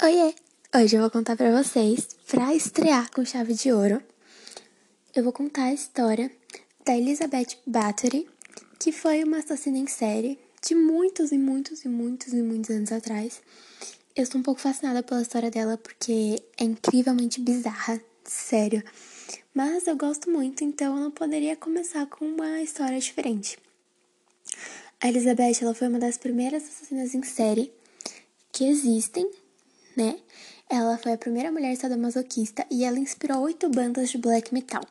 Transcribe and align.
Oiê! 0.00 0.32
Hoje 0.72 0.94
eu 0.94 1.00
vou 1.00 1.10
contar 1.10 1.36
para 1.36 1.60
vocês, 1.60 2.06
para 2.30 2.54
estrear 2.54 3.10
com 3.10 3.24
chave 3.24 3.52
de 3.52 3.72
ouro, 3.72 4.00
eu 5.12 5.24
vou 5.24 5.32
contar 5.32 5.64
a 5.64 5.74
história 5.74 6.30
da 6.86 6.96
Elizabeth 6.96 7.56
Bathory, 7.66 8.28
que 8.78 8.92
foi 8.92 9.24
uma 9.24 9.38
assassina 9.38 9.76
em 9.76 9.88
série 9.88 10.38
de 10.64 10.76
muitos 10.76 11.32
e 11.32 11.36
muitos 11.36 11.84
e 11.84 11.88
muitos 11.88 12.32
e 12.32 12.40
muitos 12.40 12.70
anos 12.70 12.92
atrás. 12.92 13.42
Eu 14.14 14.22
estou 14.22 14.40
um 14.40 14.44
pouco 14.44 14.60
fascinada 14.60 15.02
pela 15.02 15.20
história 15.20 15.50
dela 15.50 15.76
porque 15.76 16.40
é 16.56 16.62
incrivelmente 16.62 17.40
bizarra, 17.40 18.00
sério. 18.22 18.84
Mas 19.52 19.88
eu 19.88 19.96
gosto 19.96 20.30
muito, 20.30 20.62
então 20.62 20.96
eu 20.96 21.02
não 21.02 21.10
poderia 21.10 21.56
começar 21.56 22.06
com 22.06 22.24
uma 22.24 22.62
história 22.62 23.00
diferente. 23.00 23.58
A 25.00 25.08
Elizabeth 25.08 25.58
ela 25.60 25.74
foi 25.74 25.88
uma 25.88 25.98
das 25.98 26.16
primeiras 26.16 26.62
assassinas 26.62 27.16
em 27.16 27.22
série 27.24 27.72
que 28.52 28.64
existem 28.64 29.28
né? 29.98 30.18
Ela 30.70 30.96
foi 30.96 31.12
a 31.12 31.18
primeira 31.18 31.50
mulher 31.50 31.76
sadomasoquista 31.76 32.64
e 32.70 32.84
ela 32.84 32.98
inspirou 32.98 33.40
oito 33.40 33.68
bandas 33.68 34.10
de 34.10 34.18
black 34.18 34.54
metal. 34.54 34.82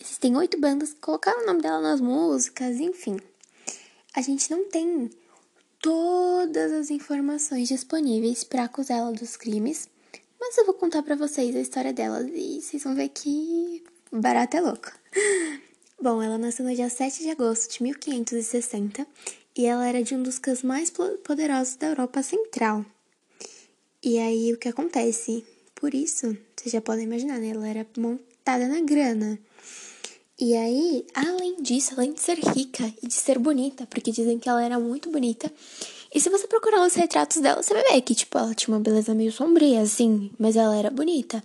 Existem 0.00 0.36
oito 0.36 0.58
bandas, 0.60 0.94
colocaram 1.00 1.42
o 1.42 1.46
nome 1.46 1.62
dela 1.62 1.80
nas 1.80 2.00
músicas, 2.00 2.78
enfim. 2.78 3.18
A 4.14 4.22
gente 4.22 4.50
não 4.50 4.68
tem 4.68 5.10
todas 5.80 6.70
as 6.72 6.90
informações 6.90 7.68
disponíveis 7.68 8.44
para 8.44 8.64
acusar 8.64 8.98
ela 8.98 9.12
dos 9.12 9.36
crimes, 9.36 9.88
mas 10.38 10.56
eu 10.56 10.64
vou 10.64 10.74
contar 10.74 11.02
para 11.02 11.16
vocês 11.16 11.56
a 11.56 11.60
história 11.60 11.92
dela 11.92 12.22
e 12.22 12.60
vocês 12.62 12.84
vão 12.84 12.94
ver 12.94 13.08
que 13.08 13.82
barata 14.12 14.58
é 14.58 14.60
louca. 14.60 14.92
Bom, 16.00 16.22
ela 16.22 16.38
nasceu 16.38 16.64
no 16.64 16.74
dia 16.74 16.90
7 16.90 17.22
de 17.22 17.30
agosto 17.30 17.72
de 17.72 17.82
1560 17.82 19.06
e 19.56 19.66
ela 19.66 19.88
era 19.88 20.04
de 20.04 20.14
um 20.14 20.22
dos 20.22 20.38
clãs 20.38 20.62
mais 20.62 20.92
poderosos 21.24 21.76
da 21.76 21.88
Europa 21.88 22.22
Central. 22.22 22.84
E 24.08 24.20
aí 24.20 24.52
o 24.52 24.56
que 24.56 24.68
acontece? 24.68 25.44
Por 25.74 25.92
isso, 25.92 26.38
vocês 26.54 26.72
já 26.72 26.80
podem 26.80 27.06
imaginar, 27.06 27.40
né? 27.40 27.48
Ela 27.48 27.66
era 27.66 27.84
montada 27.98 28.68
na 28.68 28.80
grana. 28.80 29.36
E 30.38 30.54
aí, 30.54 31.04
além 31.12 31.60
disso, 31.60 31.92
além 31.96 32.12
de 32.12 32.20
ser 32.20 32.38
rica 32.38 32.94
e 33.02 33.08
de 33.08 33.14
ser 33.14 33.36
bonita, 33.36 33.84
porque 33.84 34.12
dizem 34.12 34.38
que 34.38 34.48
ela 34.48 34.62
era 34.62 34.78
muito 34.78 35.10
bonita. 35.10 35.52
E 36.14 36.20
se 36.20 36.30
você 36.30 36.46
procurar 36.46 36.86
os 36.86 36.94
retratos 36.94 37.38
dela, 37.38 37.60
você 37.60 37.74
vai 37.74 37.82
ver 37.82 38.00
que, 38.00 38.14
tipo, 38.14 38.38
ela 38.38 38.54
tinha 38.54 38.72
uma 38.72 38.80
beleza 38.80 39.12
meio 39.12 39.32
sombria, 39.32 39.80
assim, 39.80 40.30
mas 40.38 40.54
ela 40.54 40.76
era 40.76 40.88
bonita. 40.88 41.42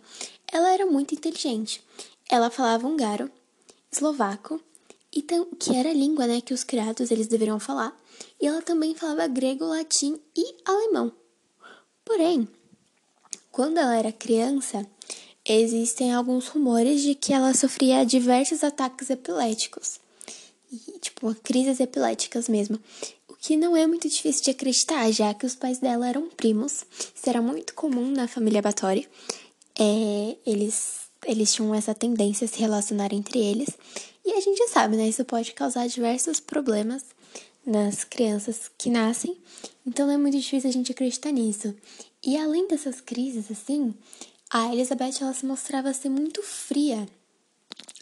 Ela 0.54 0.72
era 0.72 0.86
muito 0.86 1.16
inteligente. 1.16 1.84
Ela 2.30 2.52
falava 2.52 2.88
húngaro, 2.88 3.32
eslovaco, 3.92 4.62
e 5.12 5.24
que 5.58 5.76
era 5.76 5.90
a 5.90 5.94
língua, 5.94 6.28
né, 6.28 6.40
que 6.42 6.54
os 6.54 6.64
criados 6.64 7.10
eles 7.10 7.26
deveriam 7.26 7.60
falar. 7.60 8.00
E 8.40 8.46
ela 8.46 8.62
também 8.62 8.94
falava 8.94 9.26
grego, 9.26 9.66
latim 9.66 10.20
e 10.38 10.56
alemão. 10.64 11.12
Porém, 12.06 12.48
quando 13.52 13.78
ela 13.78 13.96
era 13.96 14.12
criança, 14.12 14.86
existem 15.46 16.14
alguns 16.14 16.48
rumores 16.48 17.02
de 17.02 17.16
que 17.16 17.34
ela 17.34 17.54
sofria 17.54 18.06
diversos 18.06 18.64
ataques 18.64 19.10
epiléticos. 19.10 20.00
E, 20.72 21.00
tipo, 21.00 21.34
crises 21.36 21.80
epiléticas 21.80 22.48
mesmo. 22.48 22.80
O 23.28 23.36
que 23.36 23.58
não 23.58 23.76
é 23.76 23.86
muito 23.86 24.08
difícil 24.08 24.44
de 24.44 24.52
acreditar, 24.52 25.12
já 25.12 25.34
que 25.34 25.46
os 25.46 25.56
pais 25.56 25.80
dela 25.80 26.08
eram 26.08 26.30
primos. 26.30 26.86
Isso 27.14 27.30
era 27.30 27.42
muito 27.42 27.74
comum 27.74 28.10
na 28.12 28.28
família 28.28 28.62
Batori. 28.62 29.08
É, 29.78 30.38
eles, 30.46 31.02
eles 31.26 31.54
tinham 31.54 31.76
essa 31.76 31.94
tendência 31.94 32.46
a 32.46 32.48
se 32.48 32.60
relacionar 32.60 33.14
entre 33.14 33.40
eles. 33.40 33.70
E 34.26 34.32
a 34.34 34.40
gente 34.40 34.68
sabe, 34.70 34.96
né? 34.96 35.10
Isso 35.10 35.26
pode 35.26 35.54
causar 35.54 35.88
diversos 35.88 36.40
problemas 36.40 37.04
nas 37.66 38.04
crianças 38.04 38.70
que 38.78 38.90
nascem, 38.90 39.38
então 39.86 40.10
é 40.10 40.18
muito 40.18 40.38
difícil 40.38 40.70
a 40.70 40.74
gente 40.74 40.92
acreditar 40.92 41.32
nisso. 41.32 41.76
E 42.24 42.38
além 42.38 42.68
dessas 42.68 43.02
crises, 43.02 43.50
assim, 43.52 43.94
a 44.50 44.74
Elizabeth 44.74 45.16
ela 45.22 45.34
se 45.34 45.46
mostrava 45.46 45.94
ser 45.94 46.10
muito 46.10 46.44
fria. 46.44 47.08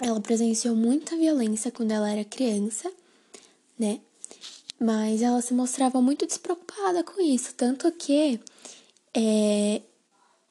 Ela 0.02 0.20
presenciou 0.20 0.76
muita 0.76 1.16
violência 1.16 1.72
quando 1.72 1.92
ela 1.92 2.10
era 2.10 2.24
criança, 2.24 2.92
né? 3.78 4.00
Mas 4.80 5.22
ela 5.22 5.42
se 5.42 5.54
mostrava 5.54 6.02
muito 6.02 6.26
despreocupada 6.26 7.04
com 7.04 7.22
isso, 7.22 7.54
tanto 7.56 7.92
que 7.92 8.40
é, 9.14 9.82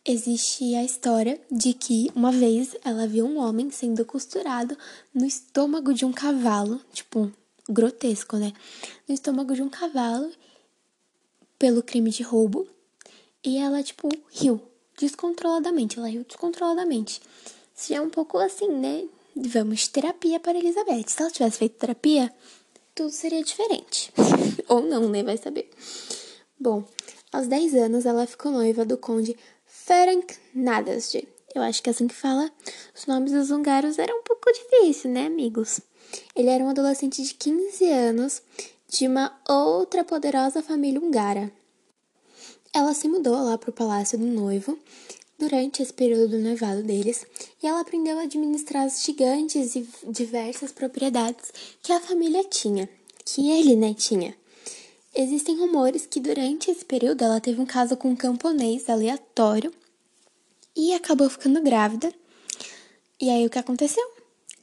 existe 0.04 0.75
a 0.75 0.84
história 0.84 1.41
de 1.50 1.72
que 1.72 2.10
uma 2.15 2.31
vez 2.31 2.77
ela 2.84 3.06
viu 3.06 3.27
um 3.27 3.38
homem 3.38 3.71
sendo 3.71 4.04
costurado 4.04 4.77
no 5.15 5.27
estômago 5.27 5.93
de 5.93 6.04
um 6.04 6.12
cavalo, 6.12 6.81
tipo, 6.93 7.33
grotesco, 7.69 8.37
né? 8.37 8.53
No 9.06 9.15
estômago 9.15 9.55
de 9.55 9.62
um 9.62 9.69
cavalo 9.69 10.31
pelo 11.59 11.83
crime 11.83 12.11
de 12.11 12.23
roubo. 12.23 12.67
E 13.45 13.59
ela, 13.59 13.83
tipo, 13.83 14.09
riu 14.31 14.61
descontroladamente. 14.99 15.99
Ela 15.99 16.09
riu 16.09 16.25
descontroladamente. 16.25 17.21
Já 17.87 17.97
é 17.97 18.01
um 18.01 18.11
pouco 18.11 18.39
assim, 18.39 18.69
né? 18.69 19.05
Vamos 19.37 19.87
terapia 19.89 20.41
para 20.41 20.59
Elizabeth. 20.59 21.09
Se 21.09 21.23
ela 21.23 21.31
tivesse 21.31 21.59
feito 21.59 21.78
terapia, 21.78 22.33
tudo 22.95 23.11
seria 23.11 23.43
diferente. 23.43 24.12
Ou 24.69 24.83
não, 24.83 25.09
né? 25.09 25.23
Vai 25.23 25.37
saber. 25.37 25.71
Bom, 26.59 26.84
aos 27.33 27.47
10 27.47 27.75
anos 27.75 28.07
ela 28.07 28.27
ficou 28.27 28.51
noiva 28.51 28.84
do 28.84 28.99
conde 28.99 29.37
Ferenc 29.65 30.34
Nadasdy. 30.55 31.28
Eu 31.55 31.62
acho 31.62 31.83
que 31.83 31.89
é 31.89 31.93
assim 31.93 32.09
que 32.09 32.15
fala. 32.15 32.51
Os 32.95 33.07
nomes 33.07 33.33
dos 33.33 33.51
húngaros 33.51 33.99
eram 33.99 34.19
um 34.19 34.23
pouco 34.23 34.53
difíceis, 34.53 35.12
né, 35.12 35.27
amigos? 35.27 35.81
Ele 36.35 36.49
era 36.49 36.65
um 36.65 36.69
adolescente 36.69 37.23
de 37.23 37.35
15 37.35 37.89
anos 37.91 38.43
de 38.89 39.07
uma 39.07 39.39
outra 39.49 40.05
poderosa 40.05 40.63
família 40.63 41.01
húngara. 41.01 41.53
Ela 42.73 42.95
se 42.95 43.09
mudou 43.09 43.43
lá 43.43 43.59
para 43.59 43.71
o 43.71 43.73
palácio 43.73 44.19
do 44.19 44.27
noivo 44.27 44.79
durante 45.39 45.83
esse 45.83 45.93
período 45.93 46.29
do 46.29 46.39
noivado 46.39 46.83
deles 46.83 47.25
e 47.63 47.67
ela 47.67 47.81
aprendeu 47.81 48.19
a 48.19 48.23
administrar 48.23 48.85
as 48.85 49.03
gigantes 49.03 49.77
e 49.77 49.89
diversas 50.07 50.73
propriedades 50.73 51.53
que 51.83 51.93
a 51.93 52.01
família 52.01 52.45
tinha, 52.45 52.89
que 53.25 53.51
ele, 53.51 53.77
né, 53.77 53.95
tinha. 53.95 54.35
Existem 55.15 55.57
rumores 55.57 56.07
que 56.07 56.21
durante 56.21 56.71
esse 56.71 56.85
período 56.85 57.25
ela 57.25 57.41
teve 57.41 57.61
um 57.61 57.67
caso 57.67 57.97
com 57.97 58.11
um 58.11 58.17
camponês 58.17 58.89
aleatório 58.89 59.73
e 60.77 60.93
acabou 60.93 61.29
ficando 61.29 61.61
grávida. 61.63 62.13
E 63.21 63.29
aí 63.31 63.45
o 63.45 63.51
que 63.51 63.59
aconteceu? 63.59 64.18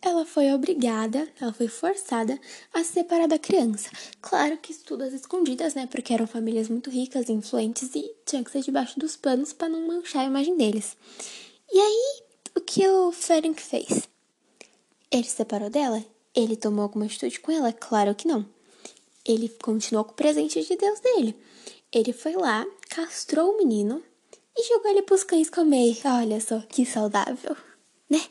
Ela 0.05 0.23
foi 0.23 0.53
obrigada, 0.53 1.27
ela 1.41 1.51
foi 1.51 1.67
forçada 1.67 2.39
a 2.71 2.83
se 2.83 2.93
separar 2.93 3.27
da 3.27 3.39
criança. 3.39 3.89
Claro 4.21 4.55
que 4.57 4.73
tudo 4.75 5.03
às 5.03 5.13
escondidas, 5.13 5.73
né? 5.73 5.87
Porque 5.87 6.13
eram 6.13 6.27
famílias 6.27 6.69
muito 6.69 6.91
ricas 6.91 7.27
influentes 7.27 7.95
e 7.95 8.13
tinha 8.23 8.43
que 8.43 8.51
ser 8.51 8.61
debaixo 8.61 8.99
dos 8.99 9.15
panos 9.15 9.51
para 9.51 9.67
não 9.67 9.87
manchar 9.87 10.21
a 10.21 10.27
imagem 10.27 10.55
deles. 10.55 10.95
E 11.71 11.79
aí, 11.79 12.23
o 12.55 12.61
que 12.61 12.87
o 12.87 13.11
Ferenc 13.11 13.59
fez? 13.59 14.07
Ele 15.11 15.23
se 15.23 15.35
separou 15.35 15.71
dela? 15.71 16.05
Ele 16.35 16.55
tomou 16.55 16.83
alguma 16.83 17.05
atitude 17.05 17.39
com 17.39 17.51
ela? 17.51 17.73
Claro 17.73 18.13
que 18.13 18.27
não. 18.27 18.45
Ele 19.25 19.49
continuou 19.49 20.05
com 20.05 20.11
o 20.11 20.15
presente 20.15 20.63
de 20.63 20.75
Deus 20.75 20.99
dele. 20.99 21.35
Ele 21.91 22.13
foi 22.13 22.33
lá, 22.33 22.63
castrou 22.89 23.53
o 23.53 23.57
menino 23.57 24.03
e 24.55 24.67
jogou 24.67 24.91
ele 24.91 25.01
pros 25.01 25.23
cães 25.23 25.49
comer. 25.49 25.97
Olha 26.05 26.39
só 26.39 26.59
que 26.59 26.85
saudável, 26.85 27.57
né? 28.07 28.21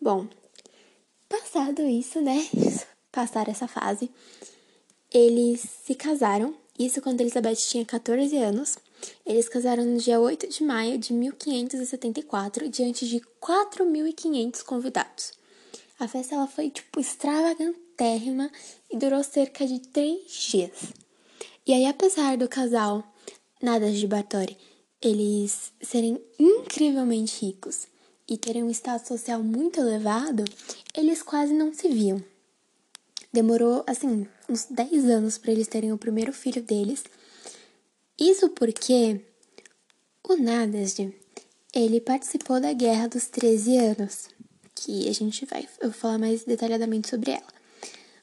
Bom, 0.00 0.26
Passado 1.40 1.82
isso, 1.82 2.20
né? 2.20 2.46
Passar 3.10 3.48
essa 3.48 3.66
fase, 3.66 4.08
eles 5.12 5.60
se 5.84 5.92
casaram. 5.92 6.54
Isso 6.78 7.02
quando 7.02 7.20
Elizabeth 7.20 7.56
tinha 7.56 7.84
14 7.84 8.36
anos. 8.36 8.78
Eles 9.26 9.48
casaram 9.48 9.84
no 9.84 9.98
dia 9.98 10.20
8 10.20 10.48
de 10.48 10.62
maio 10.62 10.96
de 10.96 11.12
1574, 11.12 12.68
diante 12.68 13.08
de 13.08 13.20
4.500 13.42 14.62
convidados. 14.62 15.32
A 15.98 16.06
festa 16.06 16.36
ela 16.36 16.46
foi 16.46 16.70
tipo 16.70 17.00
extravagantérrima 17.00 18.48
e 18.88 18.96
durou 18.96 19.22
cerca 19.24 19.66
de 19.66 19.80
três 19.80 20.30
dias. 20.30 20.92
E 21.66 21.72
aí, 21.72 21.86
apesar 21.86 22.36
do 22.36 22.48
casal 22.48 23.02
nada 23.60 23.90
de 23.90 24.06
Bartori, 24.06 24.56
eles 25.02 25.72
serem 25.82 26.22
incrivelmente 26.38 27.44
ricos 27.44 27.88
e 28.28 28.38
terem 28.38 28.62
um 28.62 28.70
status 28.70 29.08
social 29.08 29.42
muito 29.42 29.80
elevado, 29.80 30.44
eles 30.94 31.22
quase 31.22 31.52
não 31.52 31.72
se 31.72 31.88
viam. 31.88 32.22
Demorou, 33.32 33.82
assim, 33.86 34.26
uns 34.48 34.66
10 34.70 35.06
anos 35.06 35.38
para 35.38 35.52
eles 35.52 35.66
terem 35.66 35.92
o 35.92 35.98
primeiro 35.98 36.32
filho 36.32 36.62
deles. 36.62 37.02
Isso 38.18 38.48
porque 38.50 39.20
o 40.26 40.36
Nadasd, 40.36 41.12
ele 41.74 42.00
participou 42.00 42.60
da 42.60 42.72
Guerra 42.72 43.08
dos 43.08 43.26
13 43.26 43.76
Anos, 43.76 44.28
que 44.74 45.08
a 45.08 45.12
gente 45.12 45.44
vai 45.46 45.68
eu 45.80 45.92
falar 45.92 46.18
mais 46.18 46.44
detalhadamente 46.44 47.08
sobre 47.10 47.32
ela. 47.32 47.54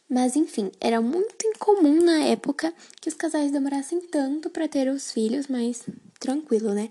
Mas 0.10 0.36
enfim, 0.36 0.72
era 0.80 1.02
muito 1.02 1.46
incomum 1.46 2.02
na 2.02 2.24
época 2.24 2.74
que 3.00 3.10
os 3.10 3.16
casais 3.16 3.52
demorassem 3.52 4.02
tanto 4.02 4.50
para 4.50 4.68
ter 4.68 4.90
os 4.90 5.12
filhos, 5.12 5.48
mas 5.48 5.84
tranquilo, 6.20 6.74
né? 6.74 6.90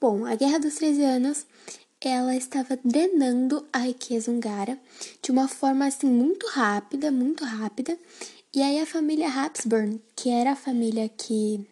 Bom, 0.00 0.26
a 0.26 0.34
Guerra 0.34 0.58
dos 0.58 0.74
13 0.74 1.02
Anos 1.02 1.46
ela 2.00 2.34
estava 2.34 2.78
drenando 2.84 3.66
a 3.72 3.78
riqueza 3.78 4.30
húngara 4.30 4.78
de 5.22 5.30
uma 5.30 5.48
forma 5.48 5.86
assim 5.86 6.06
muito 6.06 6.46
rápida, 6.48 7.10
muito 7.10 7.44
rápida. 7.44 7.98
E 8.54 8.62
aí 8.62 8.78
a 8.78 8.86
família 8.86 9.28
Habsburg, 9.28 10.00
que 10.14 10.30
era 10.30 10.52
a 10.52 10.56
família 10.56 11.08
que 11.08 11.66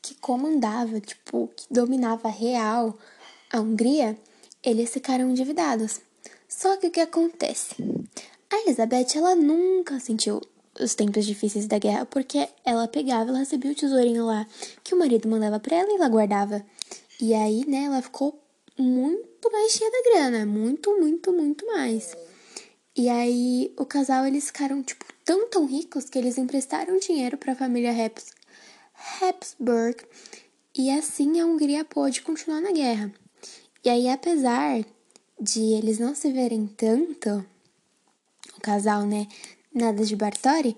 que 0.00 0.16
comandava, 0.16 1.00
tipo, 1.00 1.48
que 1.56 1.64
dominava 1.70 2.28
real 2.28 2.98
a 3.52 3.60
Hungria, 3.60 4.18
eles 4.62 4.90
ficaram 4.90 5.30
endividados. 5.30 6.00
Só 6.48 6.76
que 6.76 6.88
o 6.88 6.90
que 6.90 7.00
acontece? 7.00 7.76
A 8.50 8.56
Elizabeth, 8.62 9.16
ela 9.16 9.36
nunca 9.36 10.00
sentiu 10.00 10.42
os 10.80 10.94
tempos 10.94 11.24
difíceis 11.24 11.66
da 11.66 11.78
guerra, 11.78 12.04
porque 12.04 12.48
ela 12.64 12.88
pegava, 12.88 13.30
ela 13.30 13.38
recebia 13.38 13.70
o 13.70 13.74
tesourinho 13.74 14.26
lá 14.26 14.46
que 14.82 14.94
o 14.94 14.98
marido 14.98 15.28
mandava 15.28 15.60
para 15.60 15.76
ela 15.76 15.90
e 15.90 15.94
ela 15.94 16.08
guardava. 16.08 16.64
E 17.20 17.32
aí, 17.34 17.64
né, 17.66 17.84
ela 17.84 18.02
ficou 18.02 18.41
muito 18.78 19.50
mais 19.50 19.72
cheia 19.72 19.90
da 19.90 20.10
grana, 20.10 20.46
muito, 20.46 20.98
muito, 20.98 21.32
muito 21.32 21.66
mais. 21.66 22.16
E 22.96 23.08
aí, 23.08 23.72
o 23.78 23.86
casal, 23.86 24.26
eles 24.26 24.46
ficaram, 24.46 24.82
tipo, 24.82 25.04
tão, 25.24 25.48
tão 25.48 25.66
ricos 25.66 26.10
que 26.10 26.18
eles 26.18 26.38
emprestaram 26.38 26.98
dinheiro 26.98 27.38
para 27.38 27.52
a 27.52 27.56
família 27.56 27.90
Habs 27.90 28.32
Habsburg 29.20 30.04
e 30.76 30.90
assim 30.90 31.40
a 31.40 31.46
Hungria 31.46 31.84
pôde 31.84 32.22
continuar 32.22 32.60
na 32.60 32.72
guerra. 32.72 33.12
E 33.84 33.90
aí, 33.90 34.08
apesar 34.08 34.84
de 35.40 35.60
eles 35.60 35.98
não 35.98 36.14
se 36.14 36.32
verem 36.32 36.66
tanto, 36.66 37.44
o 38.56 38.60
casal, 38.60 39.04
né, 39.04 39.26
nada 39.74 40.04
de 40.04 40.14
Bartori, 40.14 40.76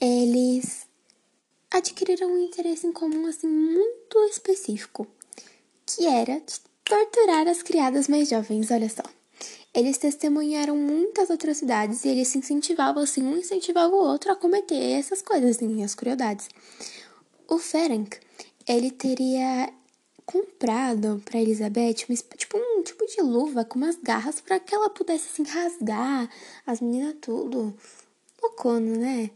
eles 0.00 0.86
adquiriram 1.70 2.32
um 2.32 2.38
interesse 2.38 2.86
em 2.86 2.92
comum, 2.92 3.26
assim, 3.26 3.46
muito 3.46 4.18
específico, 4.30 5.06
que 5.86 6.06
era 6.06 6.42
torturar 6.84 7.48
as 7.48 7.62
criadas 7.62 8.08
mais 8.08 8.28
jovens, 8.28 8.70
olha 8.70 8.88
só. 8.88 9.02
Eles 9.72 9.98
testemunharam 9.98 10.76
muitas 10.76 11.30
atrocidades 11.30 12.04
e 12.04 12.08
eles 12.08 12.28
se 12.28 12.38
incentivavam, 12.38 13.02
assim, 13.02 13.22
um 13.22 13.36
incentivava 13.36 13.92
o 13.92 13.98
outro 13.98 14.30
a 14.30 14.36
cometer 14.36 14.98
essas 14.98 15.20
coisas, 15.20 15.56
assim, 15.56 15.82
as 15.82 15.94
crueldades. 15.94 16.48
O 17.48 17.58
Ferenc, 17.58 18.16
ele 18.68 18.90
teria 18.90 19.72
comprado 20.24 21.20
para 21.24 21.40
Elizabeth 21.40 22.06
uma, 22.08 22.16
tipo 22.36 22.56
um 22.56 22.82
tipo 22.82 23.04
de 23.06 23.20
luva 23.20 23.64
com 23.64 23.78
umas 23.78 23.96
garras 23.96 24.40
para 24.40 24.58
que 24.58 24.74
ela 24.74 24.88
pudesse 24.88 25.28
assim 25.28 25.42
rasgar 25.42 26.28
as 26.66 26.80
meninas 26.80 27.16
tudo. 27.20 27.74
Loucona, 28.42 28.96
né? 28.96 29.30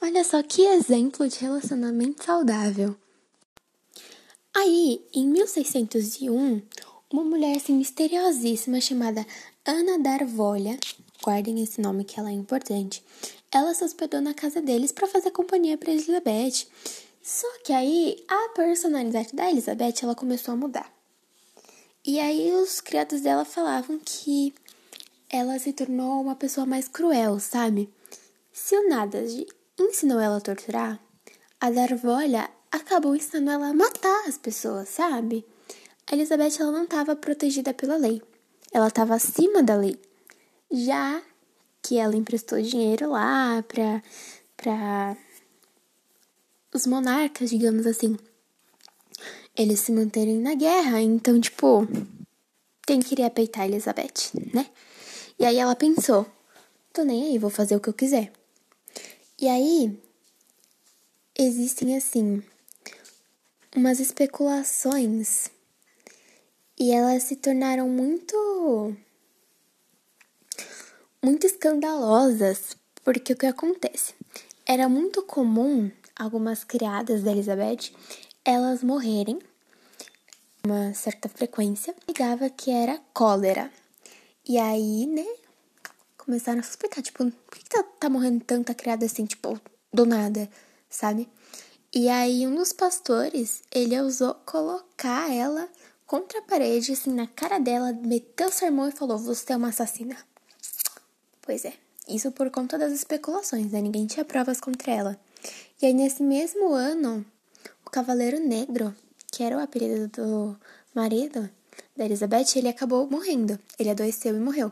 Olha 0.00 0.22
só 0.24 0.42
que 0.42 0.62
exemplo 0.62 1.28
de 1.28 1.38
relacionamento 1.38 2.24
saudável. 2.24 2.96
Aí, 4.54 5.00
em 5.14 5.28
1601, 5.28 6.60
uma 7.12 7.24
mulher 7.24 7.56
assim 7.56 7.74
misteriosíssima 7.74 8.80
chamada 8.80 9.24
Ana 9.64 9.98
Darvolha, 9.98 10.78
guardem 11.22 11.62
esse 11.62 11.80
nome 11.80 12.04
que 12.04 12.18
ela 12.18 12.30
é 12.30 12.32
importante, 12.32 13.02
ela 13.52 13.72
se 13.74 13.84
hospedou 13.84 14.20
na 14.20 14.34
casa 14.34 14.60
deles 14.60 14.90
para 14.90 15.06
fazer 15.06 15.30
companhia 15.30 15.78
para 15.78 15.92
Elizabeth. 15.92 16.66
Só 17.22 17.46
que 17.64 17.72
aí 17.72 18.24
a 18.28 18.48
personalidade 18.54 19.34
da 19.34 19.50
Elizabeth 19.50 19.94
ela 20.02 20.14
começou 20.14 20.54
a 20.54 20.56
mudar. 20.56 20.92
E 22.04 22.18
aí 22.18 22.50
os 22.52 22.80
criados 22.80 23.20
dela 23.20 23.44
falavam 23.44 24.00
que 24.04 24.52
ela 25.28 25.58
se 25.58 25.72
tornou 25.72 26.20
uma 26.20 26.34
pessoa 26.34 26.66
mais 26.66 26.88
cruel, 26.88 27.38
sabe? 27.38 27.88
Se 28.52 28.74
o 28.74 28.88
Nadas 28.88 29.32
ensinou 29.78 30.18
ela 30.18 30.38
a 30.38 30.40
torturar, 30.40 31.00
a 31.60 31.70
Darvolha 31.70 32.50
acabou 32.70 33.16
ensinando 33.16 33.50
ela 33.50 33.68
a 33.68 33.74
matar 33.74 34.28
as 34.28 34.38
pessoas, 34.38 34.88
sabe? 34.88 35.44
A 36.06 36.14
Elizabeth 36.14 36.56
ela 36.58 36.72
não 36.72 36.84
estava 36.84 37.16
protegida 37.16 37.74
pela 37.74 37.96
lei. 37.96 38.22
Ela 38.72 38.88
estava 38.88 39.14
acima 39.14 39.62
da 39.62 39.76
lei. 39.76 39.98
Já 40.70 41.22
que 41.82 41.98
ela 41.98 42.16
emprestou 42.16 42.60
dinheiro 42.60 43.10
lá 43.10 43.62
para 43.62 44.02
para 44.56 45.16
os 46.74 46.86
monarcas, 46.86 47.48
digamos 47.48 47.86
assim, 47.86 48.18
eles 49.56 49.80
se 49.80 49.90
manterem 49.90 50.38
na 50.38 50.54
guerra. 50.54 51.00
Então, 51.00 51.40
tipo, 51.40 51.88
quem 52.86 53.00
queria 53.00 53.30
peitar 53.30 53.62
a 53.62 53.66
Elizabeth, 53.66 54.32
né? 54.52 54.66
E 55.38 55.44
aí 55.44 55.56
ela 55.56 55.74
pensou: 55.74 56.26
tô 56.92 57.02
nem 57.02 57.28
aí, 57.28 57.38
vou 57.38 57.50
fazer 57.50 57.74
o 57.74 57.80
que 57.80 57.88
eu 57.88 57.94
quiser. 57.94 58.32
E 59.40 59.48
aí, 59.48 59.98
existem 61.38 61.96
assim, 61.96 62.42
umas 63.74 64.00
especulações 64.00 65.50
e 66.78 66.92
elas 66.92 67.22
se 67.24 67.36
tornaram 67.36 67.88
muito 67.88 68.96
muito 71.22 71.46
escandalosas, 71.46 72.76
porque 73.04 73.32
o 73.32 73.36
que 73.36 73.46
acontece? 73.46 74.14
Era 74.66 74.88
muito 74.88 75.22
comum 75.22 75.90
algumas 76.16 76.64
criadas 76.64 77.22
da 77.22 77.30
Elizabeth 77.30 77.92
elas 78.44 78.82
morrerem 78.82 79.38
uma 80.64 80.92
certa 80.94 81.28
frequência, 81.28 81.94
ligava 82.08 82.50
que 82.50 82.70
era 82.70 83.00
cólera. 83.12 83.70
E 84.48 84.58
aí, 84.58 85.06
né, 85.06 85.26
começaram 86.16 86.60
a 86.60 86.62
suspeitar, 86.62 87.02
tipo, 87.02 87.30
por 87.30 87.58
que 87.58 87.68
tá, 87.68 87.82
tá 87.82 88.08
morrendo 88.08 88.44
tanta 88.44 88.74
criada 88.74 89.04
assim, 89.06 89.26
tipo, 89.26 89.60
do 89.92 90.06
nada, 90.06 90.50
sabe? 90.88 91.28
E 91.92 92.08
aí 92.08 92.46
um 92.46 92.54
dos 92.54 92.72
pastores, 92.72 93.62
ele 93.72 94.00
ousou 94.00 94.34
colocar 94.46 95.32
ela 95.34 95.68
contra 96.06 96.38
a 96.38 96.42
parede, 96.42 96.92
assim, 96.92 97.12
na 97.12 97.26
cara 97.26 97.58
dela, 97.58 97.92
meteu 97.92 98.48
o 98.48 98.52
sermão 98.52 98.88
e 98.88 98.92
falou, 98.92 99.18
você 99.18 99.52
é 99.52 99.56
uma 99.56 99.68
assassina. 99.68 100.16
Pois 101.42 101.64
é, 101.64 101.72
isso 102.08 102.30
por 102.30 102.48
conta 102.50 102.78
das 102.78 102.92
especulações, 102.92 103.72
né? 103.72 103.80
Ninguém 103.80 104.06
tinha 104.06 104.24
provas 104.24 104.60
contra 104.60 104.92
ela. 104.92 105.20
E 105.82 105.86
aí, 105.86 105.92
nesse 105.92 106.22
mesmo 106.22 106.72
ano, 106.72 107.24
o 107.84 107.90
Cavaleiro 107.90 108.38
Negro, 108.38 108.94
que 109.32 109.42
era 109.42 109.56
o 109.56 109.60
apelido 109.60 110.06
do 110.08 110.56
marido 110.94 111.50
da 111.96 112.04
Elizabeth, 112.04 112.56
ele 112.56 112.68
acabou 112.68 113.08
morrendo. 113.10 113.58
Ele 113.78 113.90
adoeceu 113.90 114.36
e 114.36 114.40
morreu. 114.40 114.70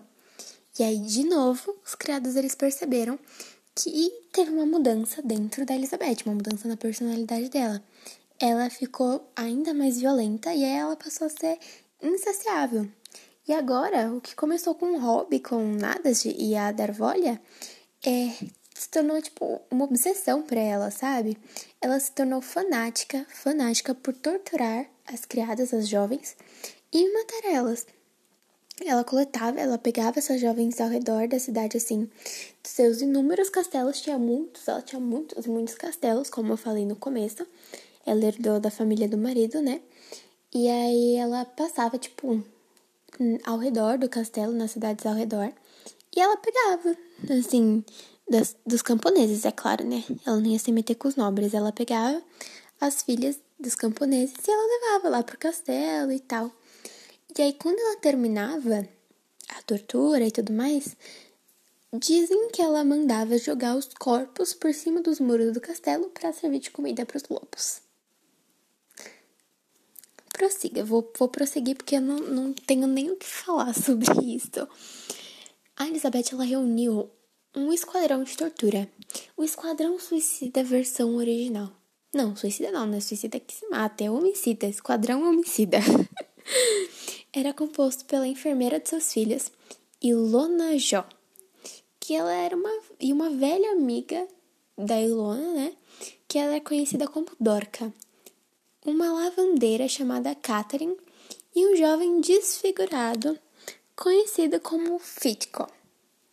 E 0.78 0.84
aí, 0.84 0.98
de 0.98 1.24
novo, 1.24 1.74
os 1.84 1.94
criados 1.94 2.36
eles 2.36 2.54
perceberam 2.54 3.18
que 3.78 4.10
teve 4.32 4.50
uma 4.50 4.66
mudança 4.66 5.22
dentro 5.22 5.64
da 5.64 5.74
Elizabeth, 5.74 6.24
uma 6.26 6.34
mudança 6.34 6.66
na 6.66 6.76
personalidade 6.76 7.48
dela. 7.48 7.80
Ela 8.40 8.68
ficou 8.68 9.30
ainda 9.36 9.72
mais 9.72 10.00
violenta 10.00 10.52
e 10.52 10.64
aí 10.64 10.72
ela 10.72 10.96
passou 10.96 11.28
a 11.28 11.30
ser 11.30 11.58
insaciável. 12.02 12.88
E 13.46 13.52
agora, 13.52 14.12
o 14.12 14.20
que 14.20 14.34
começou 14.34 14.74
com 14.74 14.86
um 14.86 15.00
hobby 15.00 15.38
com 15.38 15.62
Nadas 15.74 16.24
e 16.24 16.56
a 16.56 16.72
Darvolha 16.72 17.40
é 18.04 18.32
se 18.74 18.88
tornou, 18.90 19.20
tipo, 19.20 19.60
uma 19.70 19.84
obsessão 19.84 20.42
para 20.42 20.60
ela, 20.60 20.90
sabe? 20.90 21.36
Ela 21.80 21.98
se 21.98 22.12
tornou 22.12 22.40
fanática, 22.40 23.26
fanática 23.28 23.94
por 23.94 24.14
torturar 24.14 24.86
as 25.06 25.24
criadas, 25.24 25.72
as 25.74 25.88
jovens, 25.88 26.36
e 26.92 27.12
matar 27.12 27.44
elas. 27.52 27.86
Ela 28.86 29.04
coletava, 29.04 29.60
ela 29.60 29.76
pegava 29.76 30.18
essas 30.18 30.40
jovens 30.40 30.80
ao 30.80 30.88
redor 30.88 31.26
da 31.28 31.38
cidade, 31.38 31.76
assim, 31.76 32.08
seus 32.62 33.00
inúmeros 33.00 33.50
castelos, 33.50 34.00
tinha 34.00 34.18
muitos, 34.18 34.66
ela 34.68 34.80
tinha 34.80 35.00
muitos, 35.00 35.46
muitos 35.46 35.74
castelos, 35.74 36.30
como 36.30 36.52
eu 36.52 36.56
falei 36.56 36.86
no 36.86 36.96
começo. 36.96 37.46
Ela 38.06 38.24
herdou 38.24 38.60
da 38.60 38.70
família 38.70 39.08
do 39.08 39.18
marido, 39.18 39.60
né? 39.60 39.80
E 40.54 40.68
aí 40.68 41.16
ela 41.16 41.44
passava, 41.44 41.98
tipo, 41.98 42.42
ao 43.44 43.58
redor 43.58 43.98
do 43.98 44.08
castelo, 44.08 44.52
nas 44.52 44.70
cidades 44.70 45.04
ao 45.04 45.14
redor, 45.14 45.52
e 46.16 46.20
ela 46.20 46.36
pegava, 46.36 46.96
assim, 47.38 47.84
das, 48.28 48.56
dos 48.66 48.82
camponeses, 48.82 49.44
é 49.44 49.50
claro, 49.50 49.84
né? 49.84 50.04
Ela 50.26 50.40
não 50.40 50.46
ia 50.46 50.58
se 50.58 50.72
meter 50.72 50.94
com 50.94 51.08
os 51.08 51.16
nobres, 51.16 51.54
ela 51.54 51.72
pegava 51.72 52.22
as 52.80 53.02
filhas 53.02 53.40
dos 53.58 53.74
camponeses 53.74 54.36
e 54.46 54.50
ela 54.50 54.62
levava 54.66 55.08
lá 55.08 55.22
pro 55.22 55.38
castelo 55.38 56.12
e 56.12 56.20
tal. 56.20 56.50
E 57.38 57.42
aí, 57.42 57.52
quando 57.52 57.78
ela 57.78 57.96
terminava 58.00 58.88
a 59.48 59.62
tortura 59.62 60.26
e 60.26 60.30
tudo 60.32 60.52
mais, 60.52 60.96
dizem 61.92 62.48
que 62.50 62.60
ela 62.60 62.82
mandava 62.82 63.38
jogar 63.38 63.76
os 63.76 63.88
corpos 63.94 64.52
por 64.52 64.74
cima 64.74 65.00
dos 65.00 65.20
muros 65.20 65.52
do 65.52 65.60
castelo 65.60 66.10
para 66.10 66.32
servir 66.32 66.58
de 66.58 66.72
comida 66.72 67.06
para 67.06 67.16
os 67.16 67.28
lobos. 67.28 67.80
Prossiga, 70.32 70.84
vou, 70.84 71.12
vou 71.16 71.28
prosseguir 71.28 71.76
porque 71.76 71.96
eu 71.96 72.00
não, 72.00 72.18
não 72.18 72.52
tenho 72.52 72.88
nem 72.88 73.08
o 73.10 73.16
que 73.16 73.26
falar 73.26 73.72
sobre 73.80 74.06
isso. 74.34 74.68
A 75.76 75.86
Elizabeth 75.86 76.32
ela 76.32 76.44
reuniu 76.44 77.08
um 77.54 77.72
esquadrão 77.72 78.24
de 78.24 78.36
tortura. 78.36 78.90
O 79.36 79.44
Esquadrão 79.44 79.96
Suicida 80.00 80.64
versão 80.64 81.14
original. 81.14 81.70
Não, 82.12 82.34
suicida 82.34 82.72
não, 82.72 82.86
né? 82.86 83.00
Suicida 83.00 83.38
que 83.38 83.54
se 83.54 83.68
mata, 83.68 84.02
é 84.02 84.10
homicida, 84.10 84.66
esquadrão 84.66 85.22
homicida. 85.22 85.78
era 87.32 87.52
composto 87.52 88.04
pela 88.04 88.26
enfermeira 88.26 88.80
de 88.80 88.88
seus 88.88 89.12
filhos, 89.12 89.50
Ilona 90.00 90.78
Jó, 90.78 91.06
que 92.00 92.14
ela 92.14 92.32
era 92.32 92.56
uma, 92.56 92.70
e 93.00 93.12
uma 93.12 93.30
velha 93.30 93.72
amiga 93.72 94.26
da 94.76 95.00
Ilona, 95.00 95.52
né? 95.52 95.72
Que 96.26 96.38
ela 96.38 96.54
é 96.54 96.60
conhecida 96.60 97.06
como 97.06 97.26
Dorca. 97.38 97.92
Uma 98.84 99.12
lavandeira 99.12 99.88
chamada 99.88 100.34
Catherine 100.34 100.96
e 101.54 101.66
um 101.66 101.76
jovem 101.76 102.20
desfigurado 102.20 103.38
conhecido 103.96 104.60
como 104.60 104.98
Fitco. 104.98 105.66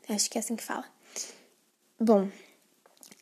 Acho 0.07 0.29
que 0.29 0.37
é 0.37 0.41
assim 0.41 0.55
que 0.55 0.63
fala. 0.63 0.85
Bom, 1.99 2.29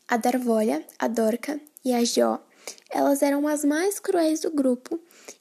a 0.07 0.17
Darvolha, 0.17 0.85
a 0.99 1.07
Dorca 1.07 1.59
e 1.85 1.93
a 1.93 2.03
Jó, 2.03 2.39
elas 2.89 3.21
eram 3.21 3.47
as 3.47 3.63
mais 3.63 3.99
cruéis 3.99 4.41
do 4.41 4.51
grupo 4.51 4.99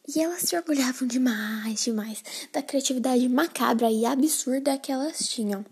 e 0.08 0.20
elas 0.20 0.42
se 0.42 0.56
orgulhavam 0.56 1.06
demais, 1.06 1.82
demais 1.82 2.22
da 2.52 2.62
criatividade 2.62 3.28
macabra 3.28 3.90
e 3.90 4.04
absurda 4.04 4.78
que 4.78 4.90
elas 4.90 5.28
tinham. 5.28 5.64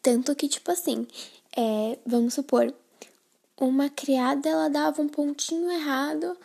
Tanto 0.00 0.34
que, 0.34 0.48
tipo 0.48 0.70
assim, 0.70 1.06
é, 1.56 1.98
vamos 2.04 2.34
supor, 2.34 2.74
uma 3.60 3.88
criada 3.88 4.48
ela 4.48 4.68
dava 4.68 5.00
um 5.00 5.08
pontinho 5.08 5.70
errado 5.70 6.36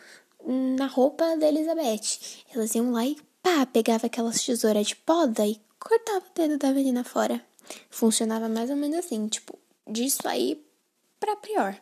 na 0.46 0.86
roupa 0.86 1.36
da 1.36 1.48
Elizabeth. 1.48 2.44
Elas 2.54 2.74
iam 2.74 2.92
lá 2.92 3.04
e 3.04 3.16
pá, 3.42 3.66
pegava 3.66 4.06
aquelas 4.06 4.42
tesouras 4.44 4.86
de 4.86 4.96
poda 4.96 5.46
e 5.46 5.60
cortava 5.78 6.24
o 6.24 6.34
dedo 6.34 6.58
da 6.58 6.72
menina 6.72 7.02
fora. 7.02 7.44
Funcionava 7.90 8.48
mais 8.48 8.70
ou 8.70 8.76
menos 8.76 8.98
assim, 8.98 9.26
tipo, 9.28 9.58
disso 9.86 10.26
aí 10.26 10.64
pra 11.18 11.36
pior. 11.36 11.80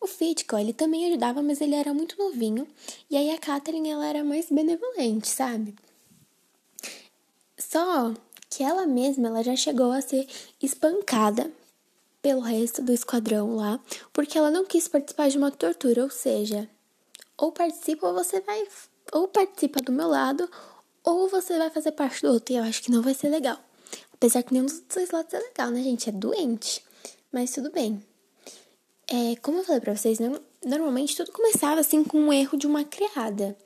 O 0.00 0.06
Fitco, 0.06 0.56
ele 0.56 0.72
também 0.72 1.06
ajudava, 1.06 1.42
mas 1.42 1.60
ele 1.60 1.74
era 1.74 1.92
muito 1.92 2.18
novinho. 2.18 2.66
E 3.10 3.16
aí 3.16 3.30
a 3.30 3.38
Catherine, 3.38 3.90
ela 3.90 4.06
era 4.06 4.22
mais 4.22 4.46
benevolente, 4.50 5.28
sabe? 5.28 5.74
Só 7.58 8.14
que 8.48 8.62
ela 8.62 8.86
mesma, 8.86 9.28
ela 9.28 9.42
já 9.42 9.56
chegou 9.56 9.90
a 9.92 10.00
ser 10.00 10.26
espancada 10.62 11.50
pelo 12.22 12.40
resto 12.40 12.82
do 12.82 12.92
esquadrão 12.92 13.56
lá, 13.56 13.80
porque 14.12 14.36
ela 14.36 14.50
não 14.50 14.64
quis 14.64 14.88
participar 14.88 15.28
de 15.28 15.38
uma 15.38 15.50
tortura, 15.50 16.02
ou 16.02 16.10
seja, 16.10 16.68
ou 17.36 17.52
participa 17.52 18.08
ou 18.08 18.14
você 18.14 18.40
vai 18.40 18.66
ou 19.12 19.28
participa 19.28 19.80
do 19.80 19.92
meu 19.92 20.08
lado, 20.08 20.50
ou 21.04 21.28
você 21.28 21.56
vai 21.56 21.70
fazer 21.70 21.92
parte 21.92 22.22
do 22.22 22.32
outro. 22.32 22.52
E 22.52 22.56
eu 22.56 22.64
acho 22.64 22.82
que 22.82 22.90
não 22.90 23.02
vai 23.02 23.14
ser 23.14 23.28
legal. 23.28 23.58
Apesar 24.12 24.42
que 24.42 24.52
nenhum 24.52 24.66
dos 24.66 24.80
dois 24.80 25.10
lados 25.10 25.32
é 25.32 25.38
legal, 25.38 25.70
né, 25.70 25.82
gente? 25.82 26.08
É 26.08 26.12
doente. 26.12 26.84
Mas 27.30 27.52
tudo 27.52 27.70
bem. 27.70 28.02
É, 29.08 29.36
como 29.36 29.58
eu 29.58 29.64
falei 29.64 29.80
pra 29.80 29.94
vocês, 29.94 30.18
normalmente 30.64 31.14
tudo 31.14 31.30
começava 31.30 31.80
assim 31.80 32.02
com 32.02 32.18
um 32.18 32.32
erro 32.32 32.58
de 32.58 32.66
uma 32.66 32.84
criada. 32.84 33.56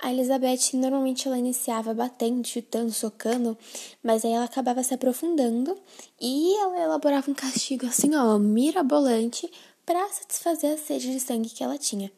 A 0.00 0.10
Elizabeth 0.10 0.74
normalmente 0.74 1.26
ela 1.26 1.38
iniciava 1.38 1.92
batendo, 1.92 2.46
chutando, 2.46 2.90
socando, 2.92 3.58
mas 4.02 4.24
aí 4.24 4.32
ela 4.32 4.46
acabava 4.46 4.82
se 4.82 4.94
aprofundando 4.94 5.76
e 6.18 6.56
ela 6.56 6.80
elaborava 6.80 7.30
um 7.30 7.34
castigo 7.34 7.84
assim, 7.84 8.14
ó, 8.14 8.38
mirabolante 8.38 9.50
para 9.84 10.08
satisfazer 10.08 10.72
a 10.72 10.78
sede 10.78 11.12
de 11.12 11.20
sangue 11.20 11.50
que 11.50 11.62
ela 11.62 11.76
tinha. 11.76 12.10